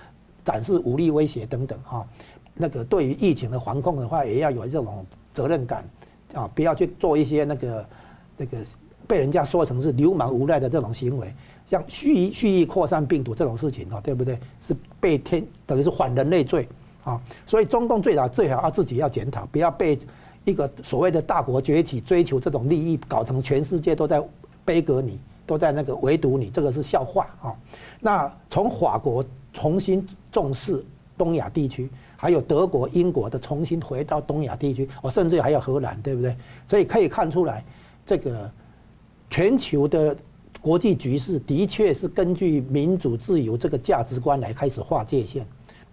[0.46, 2.08] 展示武力威胁等等哈。
[2.54, 5.84] 那个对于疫情的防控的话，也要有这种责任感
[6.34, 7.86] 啊，不要去做一些那个
[8.38, 8.58] 那个
[9.06, 11.34] 被人家说成是流氓无赖的这种行为，
[11.70, 14.40] 像蓄意蓄意扩散病毒这种事情哈，对不对？
[14.62, 16.66] 是被天等于是反人类罪
[17.04, 17.20] 啊。
[17.46, 20.00] 所以中共最好最好要自己要检讨，不要被
[20.46, 24.24] 一个所谓的大国崛起追求这种利益，搞成全世界都在
[24.64, 25.20] 杯葛你。
[25.50, 27.58] 都在那个围堵你，这个是笑话啊！
[28.00, 30.86] 那从法国重新重视
[31.18, 36.36] 东亚地区，还有德国、英国的重新回到东亚地区，我甚至还有荷兰，对不对？
[36.68, 37.66] 所以可以看出来，
[38.06, 38.48] 这个
[39.28, 40.16] 全球的
[40.62, 45.44] 国际局势的确是根据民主自由这个价值观来开始划界限，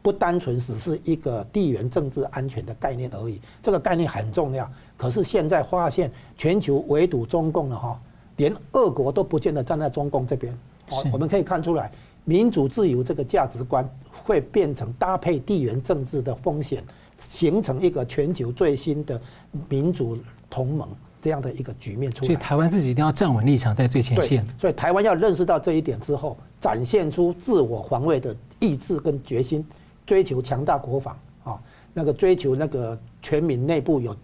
[0.03, 3.41] 不单纯只是一个地缘政治安全的概念而已。
[3.63, 7.99] 这个概念很重要，可是现在发现全球围堵中共了哈。
[8.37, 10.53] 连俄国都不见得站在中共这边，
[10.91, 11.91] 哦，我们可以看出来，
[12.25, 16.83] 民主自由这个价值观会变成搭配地缘政治的风险，
[17.29, 19.21] 形成一个全球最新的
[19.69, 20.19] 民主
[20.51, 20.89] 同盟
[21.23, 22.27] 这样的一个局面出来。
[22.27, 24.47] 所以台湾自己一定要站稳立场，在最前线。
[24.61, 29.65] 所以台湾要认识到这一点之后，展现出自我防卫的意志跟决心，
[30.05, 31.59] 追求强大国防啊，
[31.95, 34.15] 那个追求那个全民内部有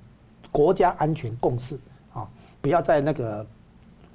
[0.51, 1.79] 国家安全共识
[2.13, 2.29] 啊，
[2.61, 3.47] 不要在那个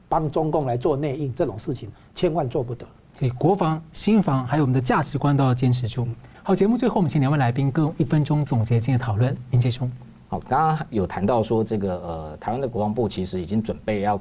[0.10, 2.86] 帮中共来做内应这种事情，千万做不得。
[3.18, 6.08] 所以国防、新防还有我们的价值观都要坚持住。
[6.44, 9.36] 好，节目最后我们请两位来宾各用一分钟总结今天的讨论。
[9.50, 9.92] 明杰兄，
[10.30, 14.20] 好，刚刚有谈到说这个呃，台湾的国防部其实已经准备要。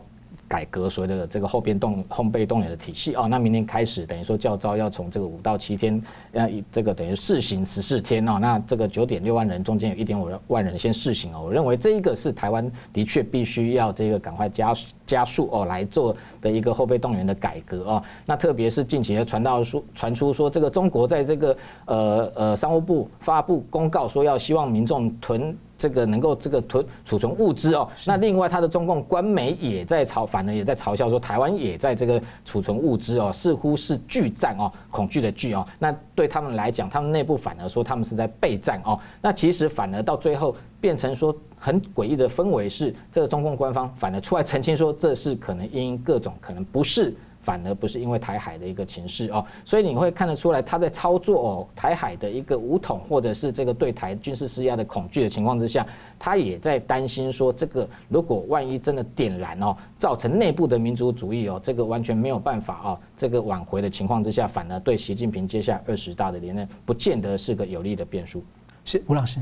[0.48, 3.14] 改革所谓的这个后备动后备动员的体系。
[3.14, 8.28] 哦，那明天开始等于说教招要从这个五到七天，呃，这个等于试行十四天。
[8.28, 14.74] 哦，那这个九点六万人中间有一点五万人先试行哦，我认为这一个是台湾的确必须要这个赶快加
[15.06, 25.56] 加速哦来做的一个后备动员的改革哦，那特别是近期的传道说传出说这个中国在这个呃呃商务部发布公告说要希望民众囤。
[25.78, 35.66] 这个能够这个囤储存物资哦，那另外他的中共官媒也在嘲，反而也在嘲笑说台湾也在这个储存物资哦，似乎是拒战哦，恐惧的拒哦。
[35.78, 38.98] 那对他们来讲，他们内部反而说他们是在备战哦。
[39.20, 47.14] 那其实反而到最后变成说很诡异的氛围是，这个中共官方反而出来澄清说这是可能因各种可能不是。
[47.46, 55.86] 反而不是因为台海的一个情势哦，所以你会看得出来他在操作哦台海的一个武统，或者是这个对台军事施压的恐惧的情况之下，
[56.18, 68.42] 他也在担心说，这个如果万一真的点燃哦，造成内部的民族主义哦，这个完全没有办法哦，这个挽回的情况之下，反而对习近平接下二十大的连任，不见得是个有利的变数。
[68.84, 69.38] 是吴老师，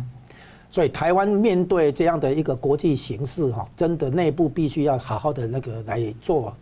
[0.71, 6.55] 所以台湾面对这样的一个国际形势哈，真的内部必须要好好的那个来做。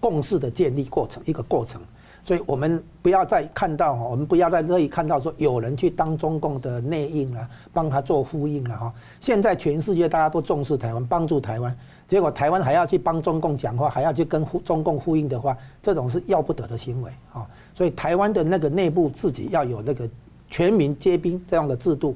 [0.00, 1.80] 共识的建立过程，一个过程，
[2.22, 8.92] 所以我们不要再看到，我们不要再这里看到说有人去当中共的内应啊，帮他做呼应了哈。
[9.20, 11.76] 现在全世界大家都重视台湾，帮助台湾，
[12.08, 17.46] 结果台湾还要去帮中共讲话，还要去跟中共呼应的话，这种是要不得的行为啊。
[17.74, 20.08] 所以台湾的那个内部自己要有那个
[20.48, 22.14] 全民皆兵这样的制度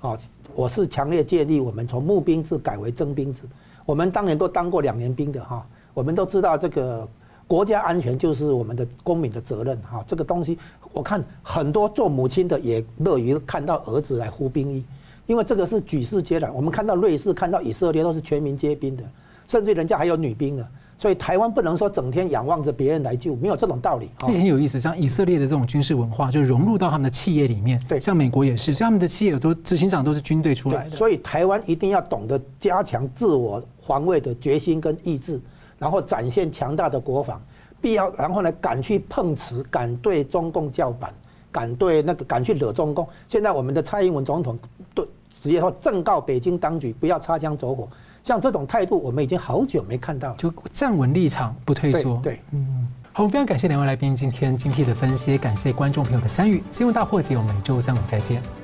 [0.00, 0.16] 啊。
[0.54, 3.42] 我是强烈建议我们从募兵制改为征兵制。
[3.84, 7.08] 我们当年都当过两年兵的哈，我们都知道这个。
[7.46, 10.58] 国家安全就是我们的公民的责任哈，这个东西
[10.92, 14.82] 我看很多做母亲的也乐于看到儿子来服兵役，
[15.26, 16.52] 因为这个是举世皆然。
[16.54, 19.04] 我们看到瑞士、看到以色列都是全民皆兵的，
[19.46, 20.66] 甚至人家还有女兵的，
[20.98, 24.08] 所以台湾不能说整天仰望着别人来救，没有这种道理。
[24.20, 30.96] 这很有意思，像以色列的这种军事文化就融入到他们的企业里面，对，像美国也是，所以他们的企业都执行长都是军队出来的。
[30.96, 35.38] 所以台湾一定要懂得加强自我防卫的决心跟意志。
[35.78, 37.40] 然后展现强大的国防，
[37.80, 41.12] 必要，然后呢，敢去碰瓷，敢对中共叫板，
[41.52, 43.06] 敢对那个敢去惹中共。
[43.28, 44.58] 现在我们的蔡英文总统
[44.94, 45.06] 对
[45.42, 47.88] 直接说正告北京当局不要擦枪走火，
[48.22, 52.16] 像这种态度我们已经好久没看到，就站稳立场不退缩。
[52.22, 56.62] 对，嗯，好，我们非常感谢两位来宾今天精辟的分析，感谢观众朋友的参与。
[56.70, 58.63] 新闻大破解，我们每周三五再见。